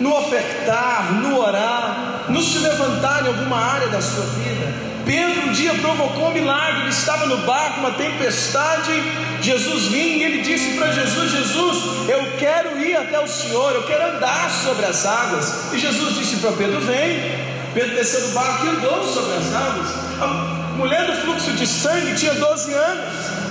No 0.00 0.16
ofertar, 0.16 1.12
no 1.12 1.38
orar, 1.38 2.24
no 2.28 2.42
se 2.42 2.58
levantar 2.58 3.24
em 3.24 3.28
alguma 3.28 3.56
área 3.56 3.86
da 3.86 4.02
sua 4.02 4.24
vida. 4.24 4.87
Pedro 5.08 5.46
um 5.46 5.52
dia 5.52 5.72
provocou 5.76 6.28
um 6.28 6.32
milagre, 6.34 6.82
ele 6.82 6.90
estava 6.90 7.24
no 7.24 7.38
barco, 7.38 7.80
uma 7.80 7.92
tempestade, 7.92 8.92
Jesus 9.40 9.86
vinha 9.86 10.18
e 10.18 10.22
ele 10.24 10.42
disse 10.42 10.76
para 10.76 10.92
Jesus: 10.92 11.30
Jesus, 11.30 12.08
eu 12.10 12.36
quero 12.36 12.78
ir 12.78 12.94
até 12.94 13.18
o 13.18 13.26
Senhor, 13.26 13.74
eu 13.74 13.84
quero 13.84 14.16
andar 14.16 14.50
sobre 14.50 14.84
as 14.84 15.06
águas. 15.06 15.72
E 15.72 15.78
Jesus 15.78 16.14
disse 16.14 16.36
para 16.36 16.52
Pedro: 16.52 16.78
Vem. 16.82 17.48
Pedro 17.72 17.96
desceu 17.96 18.20
do 18.20 18.34
barco 18.34 18.66
e 18.66 18.68
andou 18.68 19.02
sobre 19.02 19.34
as 19.36 19.54
águas. 19.54 19.88
A 20.20 20.26
mulher 20.76 21.06
do 21.06 21.22
fluxo 21.22 21.52
de 21.52 21.66
sangue 21.66 22.14
tinha 22.14 22.34
12 22.34 22.74
anos 22.74 23.47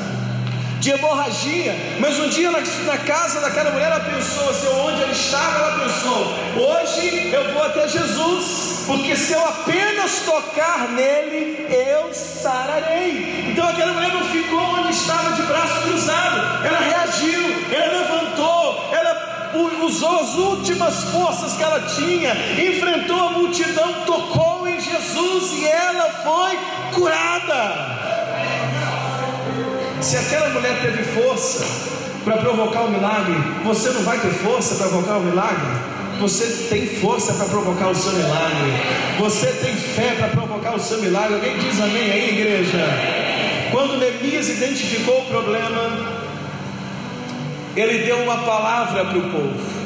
de 0.79 0.91
hemorragia, 0.91 1.75
mas 1.99 2.19
um 2.19 2.29
dia 2.29 2.51
na, 2.51 2.59
na, 2.59 2.97
casa 2.99 3.41
daquela 3.41 3.71
mulher 3.71 3.91
ela 3.91 3.99
pensou 3.99 4.49
assim, 4.49 4.67
onde 4.67 5.01
ela 5.01 5.11
estava, 5.11 5.59
ela 5.59 5.83
pensou: 5.83 6.33
hoje 6.55 7.31
eu 7.33 7.53
vou 7.53 7.63
até 7.63 7.87
Jesus, 7.87 8.83
porque 8.85 9.15
se 9.15 9.33
eu 9.33 9.47
apenas 9.47 10.21
tocar 10.25 10.89
nele, 10.89 11.67
eu 11.69 12.13
sararei. 12.13 13.51
Então 13.51 13.67
aquela 13.67 13.93
mulher 13.93 14.13
não 14.13 14.23
ficou 14.25 14.59
onde 14.59 14.91
estava 14.91 15.31
de 15.31 15.41
braço 15.43 15.81
cruzado, 15.81 16.65
ela 16.65 16.79
reagiu, 16.79 17.41
ela 17.71 17.99
levantou, 17.99 18.89
ela 18.91 19.27
usou 19.83 20.19
as 20.19 20.35
últimas 20.35 21.03
forças 21.05 21.53
que 21.53 21.63
ela 21.63 21.81
tinha, 21.81 22.33
enfrentou 22.61 23.19
a 23.19 23.31
multidão, 23.31 23.93
tocou 24.05 24.67
em 24.67 24.79
Jesus 24.79 25.53
e 25.53 25.67
ela 25.67 26.09
foi 26.23 26.57
curada. 26.93 28.16
Se 30.01 30.15
aquela 30.15 30.49
mulher 30.49 30.79
teve 30.81 31.03
força 31.03 31.65
para 32.23 32.37
provocar 32.37 32.81
o 32.81 32.91
milagre, 32.91 33.35
você 33.63 33.89
não 33.89 34.03
vai 34.03 34.19
ter 34.19 34.29
força 34.29 34.75
para 34.75 34.87
provocar 34.89 35.17
o 35.17 35.21
milagre? 35.21 35.97
Você 36.19 36.67
tem 36.69 36.87
força 36.87 37.33
para 37.33 37.45
provocar 37.45 37.89
o 37.89 37.95
seu 37.95 38.13
milagre. 38.13 38.71
Você 39.19 39.47
tem 39.47 39.75
fé 39.75 40.15
para 40.17 40.27
provocar 40.29 40.75
o 40.75 40.79
seu 40.79 40.99
milagre. 40.99 41.35
Alguém 41.35 41.57
diz 41.57 41.79
amém 41.79 42.11
aí, 42.11 42.39
igreja? 42.39 42.77
Quando 43.71 43.97
Neemias 43.97 44.49
identificou 44.49 45.21
o 45.21 45.25
problema, 45.25 46.17
ele 47.75 48.05
deu 48.05 48.17
uma 48.17 48.37
palavra 48.37 49.05
para 49.05 49.17
o 49.17 49.31
povo. 49.31 49.77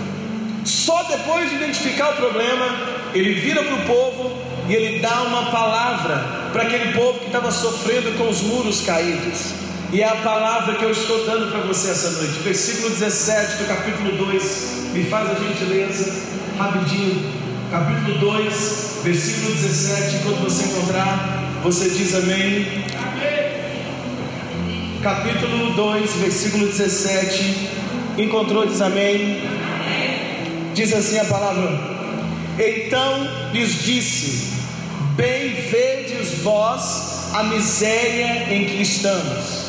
Só 0.63 1.03
depois 1.03 1.49
de 1.49 1.55
identificar 1.55 2.11
o 2.11 2.15
problema, 2.15 2.67
ele 3.13 3.33
vira 3.33 3.63
para 3.63 3.75
o 3.75 3.81
povo 3.85 4.31
e 4.69 4.73
ele 4.73 4.99
dá 4.99 5.23
uma 5.23 5.51
palavra 5.51 6.49
para 6.51 6.63
aquele 6.63 6.93
povo 6.93 7.19
que 7.19 7.25
estava 7.25 7.51
sofrendo 7.51 8.17
com 8.17 8.29
os 8.29 8.41
muros 8.41 8.81
caídos. 8.81 9.70
E 9.93 10.01
é 10.01 10.07
a 10.07 10.15
palavra 10.15 10.75
que 10.75 10.85
eu 10.85 10.91
estou 10.91 11.25
dando 11.25 11.51
para 11.51 11.59
você 11.61 11.91
essa 11.91 12.11
noite. 12.11 12.39
Versículo 12.43 12.91
17 12.91 13.57
do 13.57 13.67
capítulo 13.67 14.25
2. 14.25 14.91
Me 14.93 15.03
faz 15.03 15.31
a 15.31 15.33
gentileza, 15.33 16.13
rapidinho. 16.57 17.29
Capítulo 17.69 18.17
2, 18.19 18.99
versículo 19.03 19.53
17. 19.53 20.15
Enquanto 20.15 20.43
você 20.43 20.63
encontrar, 20.63 21.59
você 21.61 21.89
diz 21.89 22.15
amém. 22.15 22.85
Capítulo 25.03 25.73
2, 25.73 26.13
versículo 26.13 26.67
17. 26.67 27.69
Encontrou, 28.17 28.65
diz 28.65 28.79
amém. 28.79 29.43
Diz 30.73 30.93
assim 30.93 31.19
a 31.19 31.25
palavra: 31.25 31.69
Então 32.57 33.27
lhes 33.51 33.83
disse: 33.83 34.53
Bem 35.17 35.53
vedes 35.69 36.39
vós 36.43 37.31
a 37.33 37.43
miséria 37.43 38.53
em 38.53 38.63
que 38.67 38.81
estamos. 38.81 39.60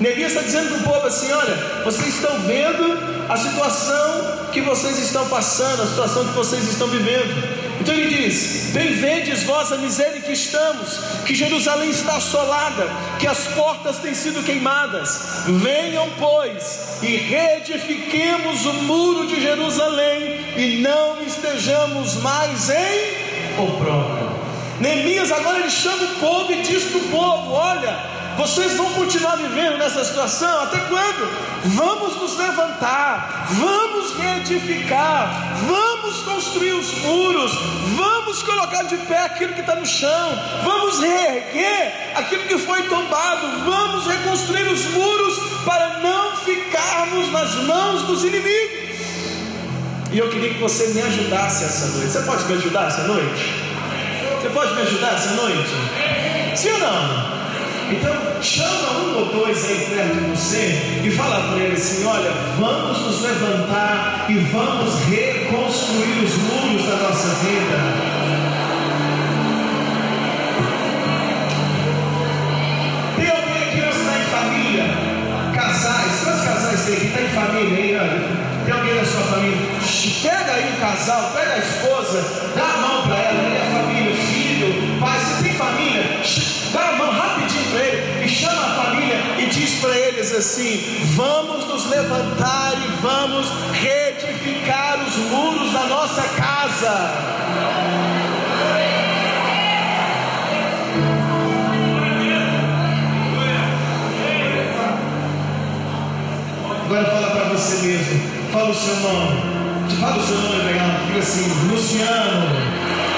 Neemias 0.00 0.32
está 0.32 0.42
dizendo 0.42 0.70
para 0.70 0.78
o 0.78 0.94
povo 0.94 1.06
assim: 1.06 1.30
olha, 1.30 1.54
vocês 1.84 2.14
estão 2.14 2.40
vendo 2.40 2.98
a 3.28 3.36
situação 3.36 4.48
que 4.50 4.62
vocês 4.62 4.98
estão 4.98 5.28
passando, 5.28 5.82
a 5.82 5.86
situação 5.86 6.26
que 6.26 6.32
vocês 6.32 6.64
estão 6.64 6.88
vivendo. 6.88 7.60
Então 7.80 7.94
ele 7.94 8.08
diz: 8.08 8.70
Bem 8.72 8.94
vedes 8.94 9.42
vós 9.42 9.70
a 9.72 9.76
miséria 9.76 10.22
que 10.22 10.32
estamos, 10.32 10.98
que 11.26 11.34
Jerusalém 11.34 11.90
está 11.90 12.16
assolada, 12.16 12.88
que 13.18 13.26
as 13.26 13.48
portas 13.48 13.98
têm 13.98 14.14
sido 14.14 14.42
queimadas. 14.42 15.44
Venham, 15.46 16.08
pois, 16.18 16.98
e 17.02 17.16
reedifiquemos 17.16 18.64
o 18.64 18.72
muro 18.84 19.26
de 19.26 19.40
Jerusalém, 19.42 20.40
e 20.56 20.78
não 20.80 21.22
estejamos 21.22 22.16
mais 22.16 22.70
em 22.70 23.60
opróbrio. 23.62 24.30
Neemias 24.80 25.30
agora 25.30 25.58
ele 25.58 25.70
chama 25.70 26.04
o 26.04 26.14
povo 26.20 26.52
e 26.52 26.62
diz 26.62 26.84
para 26.84 26.98
o 26.98 27.08
povo: 27.08 27.52
Olha, 27.52 28.19
vocês 28.40 28.74
vão 28.74 28.90
continuar 28.94 29.36
vivendo 29.36 29.76
nessa 29.76 30.02
situação 30.02 30.62
até 30.62 30.78
quando? 30.88 31.28
Vamos 31.76 32.16
nos 32.16 32.38
levantar, 32.38 33.48
vamos 33.50 34.14
reedificar, 34.16 35.58
vamos 35.66 36.22
construir 36.22 36.72
os 36.72 36.90
muros, 37.02 37.52
vamos 37.98 38.42
colocar 38.42 38.84
de 38.84 38.96
pé 38.96 39.24
aquilo 39.24 39.52
que 39.52 39.60
está 39.60 39.74
no 39.76 39.84
chão, 39.84 40.30
vamos 40.64 41.00
reerguer 41.00 41.92
aquilo 42.14 42.44
que 42.44 42.56
foi 42.56 42.82
tombado, 42.84 43.46
vamos 43.62 44.06
reconstruir 44.06 44.72
os 44.72 44.86
muros 44.86 45.38
para 45.66 45.98
não 45.98 46.34
ficarmos 46.38 47.30
nas 47.30 47.54
mãos 47.66 48.04
dos 48.04 48.24
inimigos. 48.24 49.00
E 50.12 50.18
eu 50.18 50.30
queria 50.30 50.54
que 50.54 50.60
você 50.60 50.86
me 50.94 51.02
ajudasse 51.02 51.64
essa 51.64 51.88
noite. 51.88 52.10
Você 52.10 52.22
pode 52.22 52.44
me 52.46 52.54
ajudar 52.54 52.88
essa 52.88 53.02
noite? 53.02 53.54
Você 54.40 54.48
pode 54.48 54.74
me 54.74 54.80
ajudar 54.80 55.12
essa 55.12 55.30
noite? 55.34 55.70
Sim 56.56 56.70
ou 56.70 56.78
não? 56.78 57.39
Então, 57.90 58.40
chama 58.40 59.00
um 59.00 59.18
ou 59.18 59.26
dois 59.26 59.64
aí 59.64 59.86
perto 59.90 60.14
de 60.14 60.30
você 60.30 61.00
e 61.02 61.10
fala 61.10 61.48
para 61.48 61.58
ele 61.58 61.74
assim: 61.74 62.06
olha, 62.06 62.30
vamos 62.56 63.00
nos 63.00 63.22
levantar 63.22 64.26
e 64.28 64.34
vamos 64.38 64.94
reconstruir 65.06 66.24
os 66.24 66.36
muros 66.36 66.86
da 66.86 66.96
nossa 66.96 67.28
vida. 67.44 68.30
Tem 73.16 73.28
alguém 73.28 73.62
aqui 73.64 73.80
que 73.80 73.88
está 73.88 74.18
em 74.18 74.24
família? 74.24 74.84
Casais, 75.52 76.20
quantos 76.22 76.44
casais 76.44 76.84
tem 76.84 76.94
aqui? 76.94 77.06
Está 77.06 77.20
em 77.22 77.28
família 77.28 78.02
aí. 78.02 78.50
Tem 78.64 78.74
alguém 78.74 78.94
da 78.94 79.04
sua 79.04 79.22
família? 79.22 79.58
Pega 80.22 80.52
aí 80.52 80.74
o 80.76 80.80
casal, 80.80 81.32
pega 81.34 81.54
a 81.54 81.58
esposa, 81.58 82.52
dá 82.54 82.69
diz 90.30 90.36
assim: 90.36 91.04
vamos 91.16 91.66
nos 91.66 91.86
levantar 91.90 92.74
e 92.74 93.02
vamos 93.02 93.48
reedificar 93.72 95.04
os 95.04 95.16
muros 95.16 95.72
da 95.72 95.84
nossa 95.86 96.22
casa. 96.22 97.50
Agora 106.84 107.04
fala 107.06 107.30
para 107.30 107.44
você 107.50 107.86
mesmo. 107.86 108.50
Fala 108.52 108.70
o 108.70 108.74
seu 108.74 108.96
nome. 108.96 110.00
Fala 110.00 110.16
o 110.16 110.26
seu 110.26 110.36
nome 110.36 110.62
legal. 110.64 110.90
Diga 111.06 111.18
assim, 111.18 111.48
Luciano. 111.68 113.09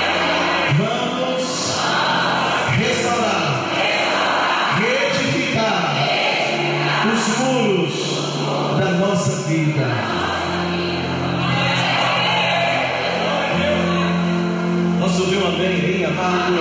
Amém 15.73 16.05
amado? 16.05 16.59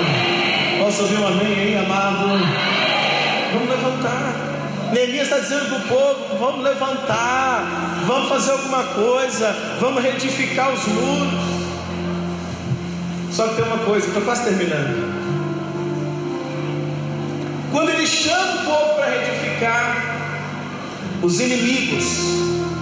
Posso 0.79 1.03
ouvir 1.03 1.17
um 1.17 1.27
amém 1.27 1.53
aí, 1.53 1.77
amado? 1.77 2.27
Vamos 3.53 3.69
levantar. 3.69 4.51
Neemias 4.93 5.23
está 5.23 5.39
dizendo 5.39 5.69
para 5.69 5.77
o 5.77 5.81
povo: 5.81 6.37
vamos 6.39 6.63
levantar, 6.63 8.03
vamos 8.05 8.29
fazer 8.29 8.51
alguma 8.51 8.83
coisa, 8.83 9.55
vamos 9.79 10.01
reedificar 10.03 10.71
os 10.73 10.85
muros. 10.87 11.61
Só 13.31 13.47
que 13.47 13.55
tem 13.55 13.65
uma 13.65 13.79
coisa, 13.79 14.07
estou 14.07 14.21
quase 14.23 14.43
terminando. 14.43 15.21
Quando 17.71 17.89
ele 17.89 18.05
chama 18.05 18.61
o 18.61 18.65
povo 18.65 18.95
para 18.95 19.05
reedificar, 19.09 20.11
os 21.21 21.39
inimigos, 21.39 22.17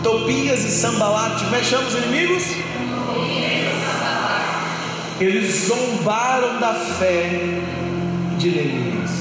Tobias 0.01 0.63
e 0.63 0.71
Sambalat, 0.71 1.43
como 1.43 1.55
é 1.55 1.59
que 1.59 1.65
chama 1.65 1.87
os 1.87 1.93
inimigos? 1.93 2.43
Eles 5.19 5.67
zombaram 5.67 6.59
da 6.59 6.73
fé 6.73 7.61
de 8.37 8.49
Neemias 8.49 9.19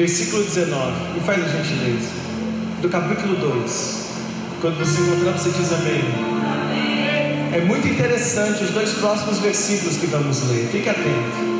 versículo 0.00 0.42
19, 0.42 0.92
e 1.18 1.20
faz 1.20 1.44
a 1.44 1.48
gentileza, 1.48 2.08
do 2.80 2.88
capítulo 2.88 3.36
2. 3.36 4.10
Quando 4.62 4.78
você 4.78 4.98
encontrar, 4.98 5.32
você 5.32 5.50
diz 5.50 5.70
amém. 5.74 6.00
É 7.52 7.60
muito 7.60 7.86
interessante 7.86 8.64
os 8.64 8.70
dois 8.70 8.92
próximos 8.94 9.38
versículos 9.40 9.98
que 9.98 10.06
vamos 10.06 10.48
ler, 10.48 10.68
fique 10.72 10.88
atento. 10.88 11.50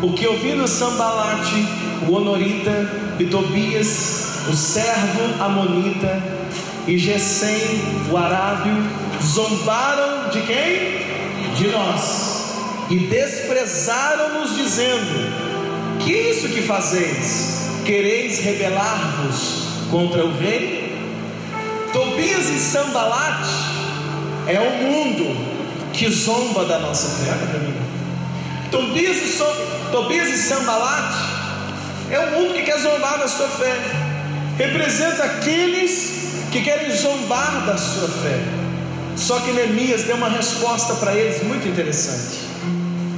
O 0.00 0.12
que 0.12 0.28
ouviram 0.28 0.64
Sambalate, 0.68 1.66
o 2.06 2.12
Honorita, 2.12 3.16
e 3.18 3.24
Tobias, 3.24 4.46
o 4.48 4.54
servo 4.54 5.42
Amonita, 5.42 6.22
e 6.86 6.96
Gesem, 6.96 7.82
o 8.12 8.16
Arábio, 8.16 8.76
zombaram 9.20 10.30
de 10.30 10.42
quem? 10.42 11.04
De 11.56 11.66
nós, 11.68 12.35
e 12.90 12.98
desprezaram-nos, 12.98 14.56
dizendo: 14.56 15.98
Que 16.00 16.14
é 16.14 16.30
isso 16.30 16.48
que 16.48 16.62
fazeis? 16.62 17.56
Quereis 17.84 18.40
rebelar-vos 18.40 19.88
contra 19.90 20.24
o 20.24 20.36
rei? 20.36 20.86
Tobias 21.92 22.48
e 22.50 22.58
Sambalat 22.58 23.46
é 24.46 24.60
o 24.60 24.82
mundo 24.82 25.56
que 25.92 26.10
zomba 26.10 26.64
da 26.64 26.78
nossa 26.78 27.08
fé. 27.24 27.32
Tobias 28.70 29.16
e, 29.16 29.28
so, 29.28 29.44
Tobias 29.90 30.28
e 30.28 30.36
Sambalat 30.36 31.14
é 32.10 32.20
o 32.20 32.30
mundo 32.32 32.54
que 32.54 32.62
quer 32.62 32.78
zombar 32.78 33.18
da 33.18 33.28
sua 33.28 33.48
fé. 33.48 33.74
Representa 34.58 35.24
aqueles 35.24 36.16
que 36.52 36.62
querem 36.62 36.90
zombar 36.90 37.66
da 37.66 37.76
sua 37.76 38.08
fé. 38.08 38.40
Só 39.16 39.40
que 39.40 39.52
Neemias 39.52 40.04
deu 40.04 40.16
uma 40.16 40.28
resposta 40.28 40.94
para 40.94 41.14
eles 41.14 41.42
muito 41.42 41.66
interessante. 41.66 42.38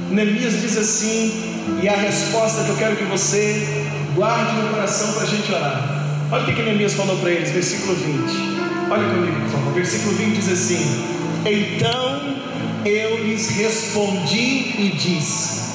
Neemias 0.09 0.61
diz 0.61 0.77
assim, 0.77 1.55
e 1.81 1.87
a 1.87 1.95
resposta 1.95 2.63
que 2.63 2.69
eu 2.69 2.77
quero 2.77 2.95
que 2.95 3.05
você 3.05 3.87
Guarde 4.15 4.53
no 4.53 4.69
coração 4.69 5.13
para 5.13 5.23
a 5.23 5.25
gente 5.25 5.51
orar. 5.51 6.27
Olha 6.31 6.43
o 6.43 6.45
que, 6.45 6.53
que 6.53 6.61
Neemias 6.61 6.93
falou 6.93 7.15
para 7.19 7.29
eles, 7.29 7.51
versículo 7.51 7.95
20. 7.95 8.91
Olha 8.91 9.07
comigo, 9.07 9.39
por 9.41 9.49
favor. 9.51 9.73
Versículo 9.73 10.15
20 10.15 10.35
diz 10.35 10.51
assim: 10.51 11.05
Então 11.45 12.35
eu 12.85 13.23
lhes 13.23 13.49
respondi 13.49 14.75
e 14.77 14.93
disse: 14.97 15.71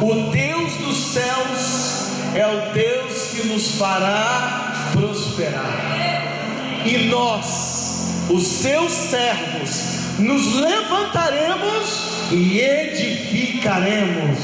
O 0.00 0.30
Deus 0.30 0.72
dos 0.74 0.96
céus 1.14 2.10
é 2.34 2.46
o 2.46 2.72
Deus 2.72 3.30
que 3.32 3.48
nos 3.48 3.72
fará 3.76 4.90
prosperar. 4.92 6.82
E 6.84 7.08
nós, 7.08 8.12
os 8.30 8.46
seus 8.46 8.92
servos, 8.92 10.18
nos 10.20 10.54
levantaremos 10.54 12.13
e 12.30 12.60
edificaremos. 12.60 14.38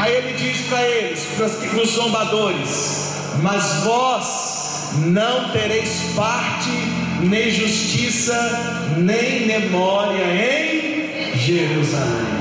Aí 0.00 0.14
ele 0.14 0.32
diz 0.34 0.62
para 0.68 0.82
eles, 0.82 1.26
para 1.36 1.46
os 1.80 1.90
zombadores: 1.90 3.14
Mas 3.42 3.84
vós 3.84 4.94
não 5.06 5.50
tereis 5.50 6.12
parte, 6.14 6.70
nem 7.20 7.50
justiça, 7.50 8.34
nem 8.96 9.46
memória 9.46 10.24
em 10.24 11.36
Jerusalém. 11.36 12.32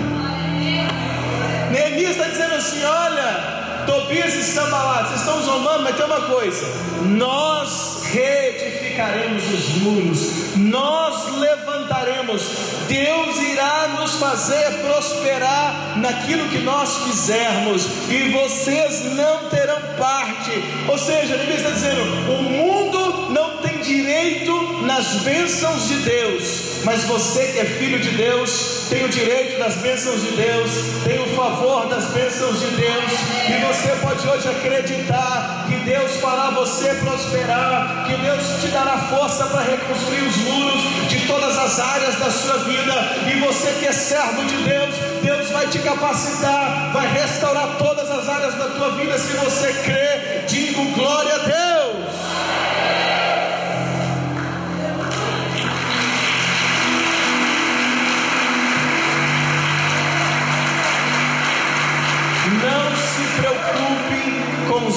Neemias 1.71 2.11
está 2.11 2.27
dizendo 2.27 2.55
assim: 2.55 2.83
Olha, 2.83 3.83
Tobias 3.85 4.33
e 4.33 4.43
Sambalat, 4.43 5.07
vocês 5.07 5.21
estão 5.21 5.41
zombando, 5.43 5.83
mas 5.83 5.95
tem 5.95 6.05
uma 6.05 6.21
coisa: 6.21 6.65
nós 7.05 7.90
reedificaremos 8.11 9.43
os 9.53 9.69
muros, 9.77 10.57
nós 10.57 11.35
levantaremos, 11.37 12.43
Deus 12.87 13.37
irá 13.37 13.95
nos 13.99 14.15
fazer 14.15 14.81
prosperar 14.85 15.97
naquilo 15.97 16.47
que 16.49 16.59
nós 16.59 16.97
fizermos, 16.97 17.87
e 18.09 18.31
vocês 18.31 19.15
não 19.15 19.49
terão 19.49 19.79
parte. 19.97 20.51
Ou 20.87 20.97
seja, 20.97 21.35
ele 21.35 21.55
está 21.55 21.69
dizendo: 21.71 22.01
o 22.31 22.41
mundo 22.43 23.31
não 23.31 23.57
tem 23.57 23.79
direito 23.79 24.83
nas 24.83 25.07
bênçãos 25.23 25.87
de 25.87 25.95
Deus, 25.97 26.83
mas 26.83 27.03
você 27.03 27.47
que 27.47 27.59
é 27.59 27.65
filho 27.65 27.99
de 27.99 28.09
Deus 28.11 28.70
tem 28.91 29.05
o 29.05 29.07
direito 29.07 29.57
das 29.57 29.75
bênçãos 29.75 30.21
de 30.21 30.31
Deus, 30.31 30.69
tem 31.05 31.17
o 31.23 31.33
favor 31.33 31.87
das 31.87 32.07
bênçãos 32.07 32.59
de 32.59 32.67
Deus, 32.75 33.11
e 33.47 33.65
você 33.65 33.87
pode 34.01 34.27
hoje 34.27 34.49
acreditar 34.49 35.65
que 35.65 35.77
Deus 35.85 36.17
fará 36.17 36.49
você 36.49 36.93
prosperar, 36.95 38.05
que 38.05 38.17
Deus 38.17 38.43
te 38.59 38.67
dará 38.67 38.97
força 38.97 39.45
para 39.45 39.61
reconstruir 39.61 40.27
os 40.27 40.35
muros 40.39 40.81
de 41.07 41.25
todas 41.25 41.57
as 41.57 41.79
áreas 41.79 42.19
da 42.19 42.29
sua 42.29 42.57
vida, 42.65 42.93
e 43.33 43.39
você 43.39 43.71
que 43.79 43.87
é 43.87 43.93
servo 43.93 44.43
de 44.43 44.57
Deus, 44.57 44.95
Deus 45.23 45.49
vai 45.51 45.67
te 45.67 45.79
capacitar, 45.79 46.91
vai 46.91 47.07
restaurar 47.13 47.77
todas 47.77 48.11
as 48.11 48.27
áreas 48.27 48.55
da 48.55 48.65
tua 48.71 48.91
vida 48.97 49.17
se 49.17 49.31
você 49.37 49.71
crê. 49.85 50.00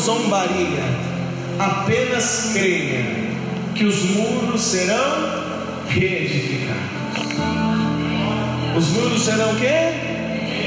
Zombaria, 0.04 0.84
apenas 1.58 2.50
creia 2.52 3.04
que 3.74 3.84
os 3.84 4.02
muros 4.10 4.60
serão 4.60 5.44
reedificados. 5.88 6.84
Os 8.76 8.88
muros 8.88 9.24
serão 9.24 9.52
o 9.52 9.56
quê? 9.56 9.92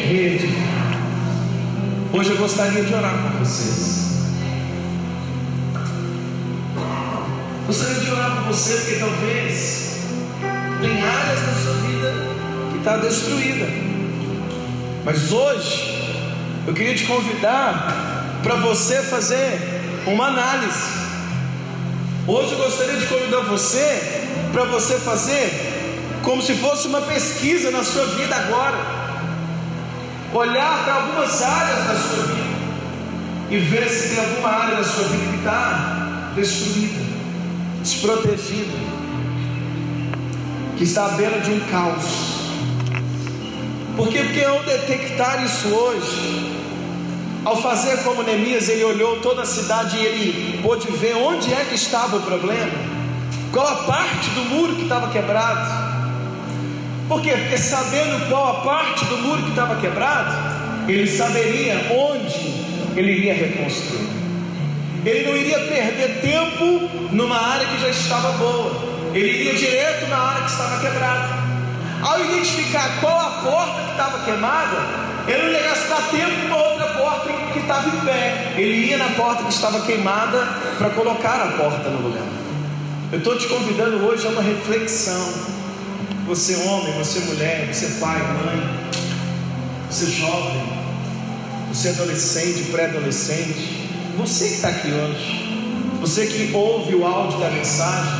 Reedificados. 0.10 0.67
Hoje 2.13 2.32
eu 2.32 2.38
gostaria 2.38 2.84
de 2.84 2.91
orar 2.91 3.13
com 3.13 3.45
vocês. 3.45 4.08
Gostaria 7.67 8.00
de 8.00 8.12
orar 8.12 8.38
por 8.38 8.54
você 8.54 8.73
porque 8.78 8.95
talvez 8.95 10.00
tem 10.82 11.02
áreas 11.02 11.39
da 11.41 11.54
sua 11.62 11.73
vida 11.73 12.13
que 12.71 12.78
está 12.80 12.97
destruída. 12.97 13.67
Mas 15.06 15.32
hoje 15.32 16.12
eu 16.65 16.73
queria 16.73 16.95
te 16.95 17.04
convidar 17.04 18.07
para 18.48 18.56
você 18.56 19.02
fazer 19.04 19.60
uma 20.06 20.28
análise. 20.28 20.90
Hoje 22.26 22.54
eu 22.54 22.58
gostaria 22.60 22.96
de 22.96 23.06
convidar 23.06 23.42
você 23.42 24.24
para 24.54 24.64
você 24.64 24.98
fazer 25.00 25.52
como 26.24 26.42
se 26.42 26.54
fosse 26.56 26.88
uma 26.88 27.02
pesquisa 27.02 27.72
na 27.72 27.84
sua 27.84 28.06
vida 28.06 28.34
agora. 28.34 28.78
Olhar 30.34 30.86
para 30.86 30.94
algumas 30.94 31.42
áreas 31.42 31.88
da 31.88 31.96
sua 31.96 32.24
vida 32.24 32.48
e 33.50 33.58
ver 33.58 33.90
se 33.90 34.16
tem 34.16 34.24
alguma 34.24 34.50
área 34.50 34.78
da 34.78 34.84
sua 34.86 35.04
vida 35.04 35.30
que 35.30 35.38
está 35.40 36.32
destruída 36.34 37.08
desprotegido, 37.82 38.78
que 40.78 40.86
está 40.86 41.06
à 41.06 41.10
beira 41.10 41.40
de 41.42 41.52
um 41.52 41.60
caos. 41.70 42.38
Por 43.98 44.08
quê? 44.08 44.24
Porque 44.24 44.44
ao 44.44 44.64
detectar 44.64 45.44
isso 45.46 45.68
hoje, 45.70 46.47
ao 47.48 47.56
fazer 47.62 48.04
como 48.04 48.24
Neemias, 48.24 48.68
ele 48.68 48.84
olhou 48.84 49.22
toda 49.22 49.44
a 49.44 49.46
cidade 49.46 49.96
e 49.96 50.06
ele 50.06 50.60
pôde 50.62 50.86
ver 50.92 51.16
onde 51.16 51.54
é 51.54 51.64
que 51.64 51.76
estava 51.76 52.18
o 52.18 52.22
problema, 52.22 52.70
qual 53.54 53.66
a 53.66 53.76
parte 53.84 54.30
do 54.32 54.42
muro 54.50 54.76
que 54.76 54.82
estava 54.82 55.08
quebrado. 55.08 55.66
Por 57.08 57.22
quê? 57.22 57.32
Porque 57.38 57.58
sabendo 57.58 58.28
qual 58.28 58.50
a 58.50 58.54
parte 58.66 59.06
do 59.06 59.18
muro 59.20 59.44
que 59.44 59.52
estava 59.52 59.78
quebrado, 59.78 60.36
ele 60.90 61.08
saberia 61.08 61.76
onde 61.90 63.00
ele 63.00 63.14
iria 63.14 63.34
reconstruir. 63.34 64.10
Ele 65.06 65.26
não 65.26 65.38
iria 65.38 65.60
perder 65.60 66.20
tempo 66.20 66.90
numa 67.14 67.40
área 67.40 67.66
que 67.66 67.80
já 67.80 67.88
estava 67.88 68.34
boa. 68.34 68.76
Ele 69.14 69.26
iria 69.26 69.54
direto 69.54 70.06
na 70.10 70.18
área 70.18 70.44
que 70.44 70.52
estava 70.52 70.82
quebrada. 70.82 71.30
Ao 72.02 72.20
identificar 72.26 73.00
qual 73.00 73.18
a 73.18 73.30
porta 73.42 73.84
que 73.84 73.92
estava 73.92 74.26
queimada, 74.26 75.08
ele 75.30 75.44
não 75.44 75.52
ia 75.52 75.64
gastar 75.64 76.10
tempo 76.10 76.50
na 76.50 76.58
outra 76.58 76.87
que 77.53 77.60
estava 77.60 77.89
em 77.89 77.99
pé. 78.01 78.53
Ele 78.58 78.88
ia 78.88 78.97
na 78.97 79.10
porta 79.10 79.43
que 79.43 79.49
estava 79.49 79.82
queimada 79.82 80.47
para 80.77 80.89
colocar 80.91 81.41
a 81.41 81.51
porta 81.58 81.89
no 81.89 82.08
lugar. 82.08 82.27
Eu 83.12 83.19
estou 83.19 83.38
te 83.38 83.47
convidando 83.47 84.06
hoje 84.06 84.25
a 84.27 84.30
uma 84.30 84.41
reflexão. 84.41 85.34
Você 86.27 86.56
homem, 86.56 86.93
você 86.97 87.19
mulher, 87.21 87.73
você 87.73 87.99
pai, 88.01 88.19
mãe, 88.19 88.89
você 89.89 90.08
jovem, 90.08 90.62
você 91.69 91.89
adolescente, 91.89 92.69
pré-adolescente, 92.69 93.89
você 94.17 94.47
que 94.49 94.53
está 94.56 94.67
aqui 94.67 94.89
hoje, 94.91 95.58
você 96.01 96.25
que 96.25 96.53
ouve 96.53 96.95
o 96.95 97.06
áudio 97.06 97.39
da 97.39 97.49
mensagem, 97.49 98.19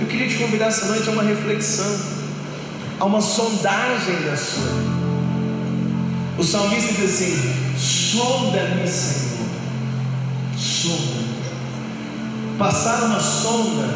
eu 0.00 0.06
queria 0.06 0.28
te 0.28 0.36
convidar 0.36 0.66
essa 0.66 0.86
noite 0.86 1.08
a 1.08 1.12
uma 1.12 1.22
reflexão, 1.22 1.94
a 2.98 3.04
uma 3.04 3.20
sondagem 3.20 4.22
da 4.22 4.36
sua 4.36 4.64
vida. 4.64 5.01
O 6.42 6.44
salmista 6.44 6.92
diz 6.94 7.04
assim: 7.04 7.54
sonda-me, 7.78 8.84
Senhor, 8.88 9.46
sonda. 10.58 11.22
Passar 12.58 13.04
uma 13.04 13.20
sonda 13.20 13.88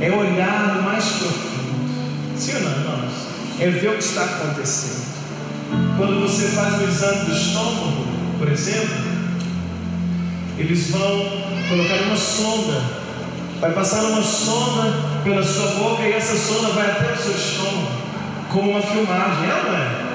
é 0.00 0.10
olhar 0.10 0.76
no 0.76 0.82
mais 0.84 1.04
profundo. 1.04 2.34
Sim 2.34 2.54
ou 2.54 2.60
não, 2.62 2.70
irmãos? 2.70 3.12
É 3.60 3.68
ver 3.68 3.90
o 3.90 3.92
que 3.98 4.02
está 4.02 4.24
acontecendo. 4.24 5.04
Quando 5.98 6.22
você 6.22 6.48
faz 6.48 6.80
o 6.80 6.84
exame 6.84 7.26
do 7.26 7.36
estômago, 7.36 8.06
por 8.38 8.48
exemplo, 8.50 8.96
eles 10.56 10.88
vão 10.88 11.26
colocar 11.68 12.02
uma 12.06 12.16
sonda, 12.16 12.82
vai 13.60 13.72
passar 13.72 14.02
uma 14.04 14.22
sonda 14.22 14.94
pela 15.22 15.42
sua 15.42 15.66
boca 15.72 16.04
e 16.04 16.12
essa 16.14 16.38
sonda 16.38 16.68
vai 16.68 16.90
até 16.90 17.12
o 17.12 17.16
seu 17.18 17.32
estômago, 17.32 17.90
como 18.50 18.70
uma 18.70 18.80
filmagem, 18.80 19.44
é 19.44 19.62
não 19.62 19.76
é? 19.76 20.09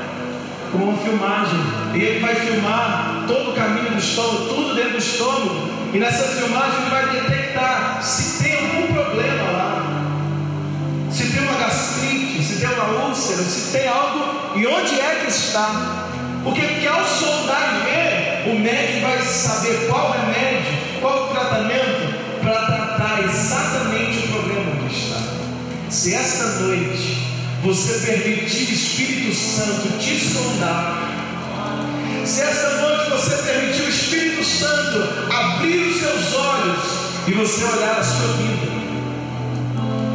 Como 0.76 0.92
uma 0.92 0.98
filmagem, 0.98 1.58
e 1.94 2.00
ele 2.00 2.20
vai 2.20 2.36
filmar 2.36 3.24
todo 3.26 3.52
o 3.52 3.54
caminho 3.54 3.92
do 3.92 3.98
estômago, 3.98 4.54
tudo 4.54 4.76
dentro 4.76 4.92
do 4.92 4.98
estômago, 4.98 5.70
e 5.94 5.98
nessa 5.98 6.36
filmagem 6.36 6.82
ele 6.82 6.90
vai 6.90 7.10
detectar 7.12 8.04
se 8.04 8.44
tem 8.44 8.56
algum 8.56 8.94
problema 8.94 9.52
lá, 9.54 10.04
se 11.10 11.32
tem 11.32 11.44
uma 11.44 11.58
gastrite, 11.60 12.44
se 12.44 12.60
tem 12.60 12.68
uma 12.68 13.06
úlcera, 13.06 13.42
se 13.44 13.72
tem 13.72 13.88
algo, 13.88 14.58
e 14.58 14.68
onde 14.68 15.00
é 15.00 15.22
que 15.24 15.30
está. 15.30 16.10
Porque, 16.44 16.60
porque 16.60 16.88
ao 16.88 17.06
sondar 17.06 17.80
e 17.80 17.90
ver, 17.90 18.54
o 18.54 18.60
médico 18.60 19.08
vai 19.08 19.22
saber 19.22 19.88
qual 19.88 20.12
remédio, 20.12 20.78
qual 21.00 21.24
o 21.24 21.28
tratamento 21.30 22.42
para 22.44 22.66
tratar 22.66 23.24
exatamente 23.24 24.28
o 24.28 24.28
problema 24.28 24.72
onde 24.84 24.94
está. 24.94 25.22
Se 25.90 26.14
esta 26.14 26.60
noite 26.60 27.35
você 27.66 28.06
permitir 28.06 28.70
o 28.70 28.74
Espírito 28.74 29.36
Santo 29.36 29.98
te 29.98 30.20
sondar, 30.20 31.12
se 32.24 32.42
esta 32.42 32.70
noite 32.82 33.10
você 33.10 33.38
permitir 33.38 33.82
o 33.82 33.90
Espírito 33.90 34.44
Santo 34.44 35.34
abrir 35.34 35.88
os 35.88 36.00
seus 36.00 36.36
olhos 36.36 36.84
e 37.28 37.32
você 37.32 37.64
olhar 37.64 38.00
a 38.00 38.04
sua 38.04 38.28
vida, 38.34 38.72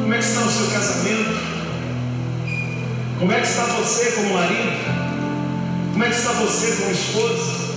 como 0.00 0.14
é 0.14 0.18
que 0.18 0.24
está 0.24 0.40
o 0.42 0.50
seu 0.50 0.66
casamento? 0.70 1.50
Como 3.18 3.32
é 3.32 3.40
que 3.40 3.46
está 3.48 3.64
você 3.64 4.12
como 4.12 4.34
marido? 4.34 5.90
Como 5.90 6.04
é 6.04 6.08
que 6.08 6.14
está 6.14 6.30
você 6.30 6.76
como 6.76 6.92
esposa? 6.92 7.70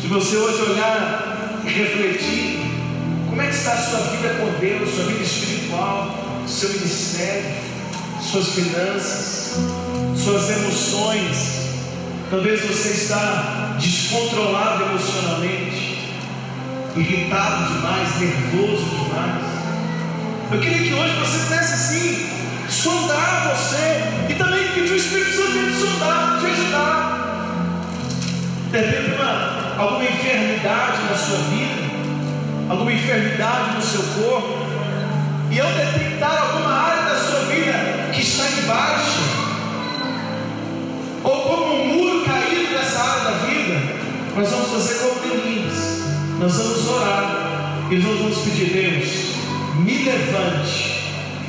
Se 0.00 0.06
você 0.08 0.36
hoje 0.38 0.70
olhar 0.70 1.60
e 1.66 1.68
refletir, 1.68 2.60
como 3.28 3.42
é 3.42 3.46
que 3.46 3.54
está 3.54 3.74
a 3.74 3.76
sua 3.76 4.00
vida 4.10 4.36
com 4.40 4.58
Deus, 4.58 4.94
sua 4.94 5.04
vida 5.04 5.22
espiritual, 5.22 6.31
seu 6.46 6.68
ministério, 6.70 7.54
suas 8.20 8.48
finanças, 8.48 9.56
suas 10.16 10.50
emoções? 10.50 11.62
Talvez 12.30 12.62
você 12.62 12.88
está 12.88 13.76
descontrolado 13.78 14.84
emocionalmente, 14.84 15.98
irritado 16.96 17.74
demais, 17.74 18.20
nervoso 18.20 18.84
demais. 18.84 19.52
Eu 20.50 20.60
queria 20.60 20.88
que 20.88 20.94
hoje 20.94 21.14
você 21.18 21.38
pudesse 21.44 21.74
assim 21.74 22.32
sondar 22.68 23.54
você 23.54 24.32
e 24.32 24.34
também 24.34 24.66
pedir 24.68 24.92
o 24.92 24.96
Espírito 24.96 25.30
Santo 25.30 25.52
te 25.52 25.74
sondar, 25.78 26.40
te 26.40 26.46
ajudar. 26.46 27.12
De 28.70 28.78
repente, 28.78 29.14
uma, 29.14 29.82
alguma 29.82 30.04
enfermidade 30.04 31.02
na 31.10 31.16
sua 31.16 31.36
vida, 31.36 31.82
alguma 32.70 32.92
enfermidade 32.92 33.76
no 33.76 33.82
seu 33.82 34.02
corpo, 34.02 34.71
e 35.52 35.58
eu 35.58 35.66
detectar 35.66 36.44
alguma 36.44 36.72
área 36.72 37.10
da 37.10 37.20
sua 37.20 37.40
vida 37.40 38.10
que 38.10 38.22
está 38.22 38.44
embaixo, 38.48 39.20
ou 41.22 41.42
como 41.42 41.74
um 41.74 41.86
muro 41.88 42.24
caído 42.24 42.72
nessa 42.72 42.98
área 42.98 43.24
da 43.24 43.30
vida, 43.46 43.78
nós 44.34 44.48
vamos 44.48 44.70
fazer 44.70 44.94
como 45.00 45.20
Deus, 45.20 45.74
nós 46.38 46.56
vamos 46.56 46.88
orar 46.88 47.86
e 47.90 47.96
nós 47.96 48.18
vamos 48.18 48.38
pedir, 48.38 48.72
Deus, 48.72 49.36
me 49.84 50.04
levante 50.04 51.02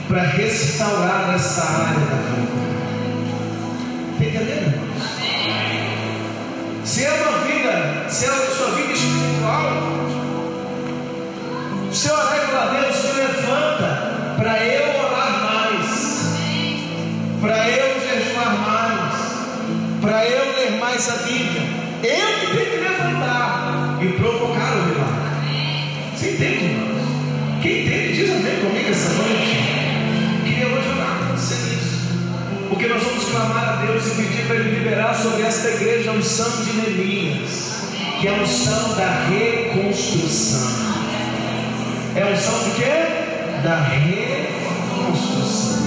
para 0.10 0.24
restaurar 0.24 1.34
essa 1.34 1.64
área 1.64 2.00
da 2.02 2.18
vida. 2.28 2.74
Está 4.20 4.42
entendendo? 4.42 4.84
Se 6.84 7.06
é 7.06 7.10
uma 7.10 7.38
vida, 7.48 8.10
se 8.10 8.26
é 8.26 8.28
a 8.28 8.52
sua 8.54 8.72
vida 8.72 8.92
espiritual, 8.92 9.83
Eu 21.26 21.30
que 21.30 22.48
tenho 22.48 22.72
que 22.72 22.78
levantar 22.78 23.98
e 24.02 24.08
provocar 24.14 24.74
o 24.74 24.88
milagre. 24.88 25.30
Você 26.14 26.32
entende, 26.32 26.66
irmãos? 26.66 27.02
Quem 27.62 27.86
entende, 27.86 28.14
diz 28.14 28.30
amém 28.30 28.60
comigo 28.60 28.90
essa 28.90 29.14
noite 29.14 29.58
queria 30.44 30.68
hoje 30.68 30.90
orar 30.90 31.20
com 31.20 31.28
você 31.38 31.56
nisso. 31.56 32.10
Porque 32.68 32.88
nós 32.88 33.04
vamos 33.04 33.24
clamar 33.24 33.70
a 33.70 33.76
Deus 33.86 34.06
e 34.06 34.10
pedir 34.22 34.48
para 34.48 34.58
Ele 34.58 34.80
liberar 34.80 35.16
sobre 35.16 35.44
esta 35.44 35.70
igreja 35.70 36.12
a 36.12 36.14
unção 36.14 36.66
de 36.66 36.74
Neemias, 36.74 37.84
que 38.20 38.28
é 38.28 38.38
a 38.38 38.42
unção 38.42 38.96
da 38.96 39.26
reconstrução. 39.30 40.68
É 42.18 42.24
a 42.24 42.28
unção 42.34 42.64
de 42.66 42.72
quê? 42.72 42.92
Da 43.64 43.82
reconstrução. 43.82 45.84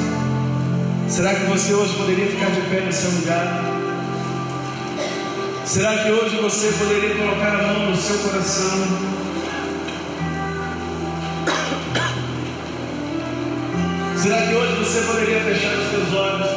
Será 1.08 1.34
que 1.34 1.44
você 1.44 1.74
hoje 1.74 1.94
poderia 1.94 2.26
ficar 2.26 2.50
de 2.50 2.62
pé 2.62 2.80
no 2.80 2.92
seu 2.92 3.10
lugar? 3.10 3.85
Será 5.66 5.98
que 5.98 6.12
hoje 6.12 6.36
você 6.36 6.70
poderia 6.78 7.16
colocar 7.16 7.52
a 7.56 7.62
mão 7.66 7.90
no 7.90 7.96
seu 7.96 8.16
coração? 8.18 8.86
Será 14.16 14.46
que 14.46 14.54
hoje 14.54 14.76
você 14.76 15.00
poderia 15.00 15.40
fechar 15.40 15.76
os 15.76 15.90
seus 15.90 16.14
olhos? 16.14 16.50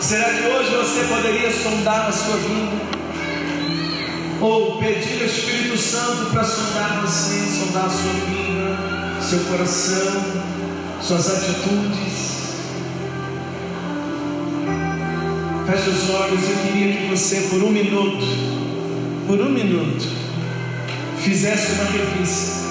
Será 0.00 0.24
que 0.24 0.42
hoje 0.48 0.74
você 0.74 1.04
poderia 1.04 1.52
sondar 1.52 2.08
a 2.08 2.12
sua 2.12 2.36
vida? 2.36 2.82
Ou 4.40 4.78
pedir 4.80 5.20
ao 5.20 5.26
Espírito 5.26 5.78
Santo 5.78 6.32
para 6.32 6.42
sondar 6.42 7.00
você, 7.02 7.46
sondar 7.46 7.86
a 7.86 7.90
sua 7.90 8.12
vida, 8.26 9.22
seu 9.22 9.38
coração, 9.44 10.20
suas 11.00 11.30
atitudes? 11.30 12.11
Feche 15.66 15.90
os 15.90 16.10
olhos, 16.10 16.50
eu 16.50 16.56
queria 16.56 16.96
que 16.96 17.06
você, 17.08 17.42
por 17.42 17.62
um 17.62 17.70
minuto, 17.70 18.24
por 19.28 19.40
um 19.40 19.48
minuto, 19.48 20.08
fizesse 21.18 21.72
uma 21.72 21.84
revista. 21.84 22.62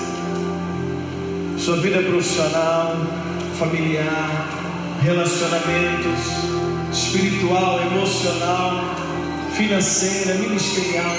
Sua 1.57 1.77
vida 1.77 2.01
profissional, 2.01 2.97
familiar, 3.57 4.49
relacionamentos, 5.01 6.19
espiritual, 6.91 7.79
emocional, 7.81 8.83
financeira, 9.55 10.35
ministerial. 10.35 11.15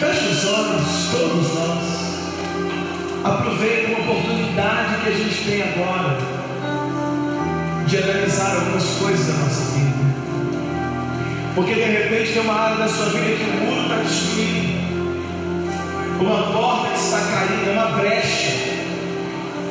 Feche 0.00 0.26
os 0.26 0.44
olhos, 0.46 1.08
todos 1.12 1.54
nós. 1.54 2.02
Aproveite 3.24 3.92
uma 3.92 4.00
oportunidade 4.00 5.02
que 5.02 5.08
a 5.08 5.12
gente 5.12 5.44
tem 5.44 5.62
agora 5.62 6.18
de 7.86 7.96
analisar 7.98 8.56
algumas 8.56 8.84
coisas 8.98 9.26
da 9.26 9.34
nossa 9.34 9.74
vida. 9.74 9.91
Porque 11.54 11.74
de 11.74 11.82
repente 11.82 12.32
tem 12.32 12.42
uma 12.42 12.54
área 12.54 12.76
da 12.78 12.88
sua 12.88 13.10
vida 13.10 13.36
que 13.36 13.44
o 13.44 13.64
muro 13.64 13.82
está 13.82 13.96
destruído, 13.96 14.72
uma 16.20 16.52
porta 16.52 16.88
que 16.88 16.98
está 16.98 17.18
caindo, 17.18 17.72
uma 17.72 17.98
brecha. 17.98 18.52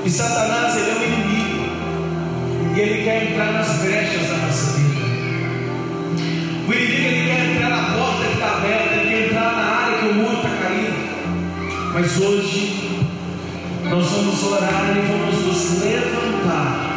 E 0.06 0.10
Satanás 0.10 0.76
ele 0.76 0.92
é 0.92 0.94
um 0.94 1.04
inimigo. 1.04 1.62
E 2.76 2.80
ele 2.80 3.04
quer 3.04 3.32
entrar 3.32 3.52
nas 3.54 3.68
brechas 3.80 4.30
da 4.30 4.38
nossa 4.38 4.78
vida. 4.78 5.02
O 6.68 6.74
inimigo 6.74 7.08
ele 7.08 7.30
quer 7.30 7.46
entrar 7.52 7.70
na 7.70 7.98
porta 7.98 8.26
que 8.28 8.34
está 8.34 8.58
aberta, 8.58 8.94
ele 8.96 9.10
quer 9.10 9.26
entrar 9.28 9.52
na 9.54 9.64
área 9.64 9.98
que 9.98 10.06
o 10.06 10.14
muro 10.14 10.36
está 10.36 10.50
caído. 10.50 10.94
Mas 11.94 12.22
hoje 12.22 13.00
nós 13.90 14.06
vamos 14.06 14.44
orar 14.44 14.96
e 14.96 15.02
vamos 15.02 15.46
nos 15.46 15.84
levantar 15.84 16.91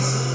us. 0.00 0.29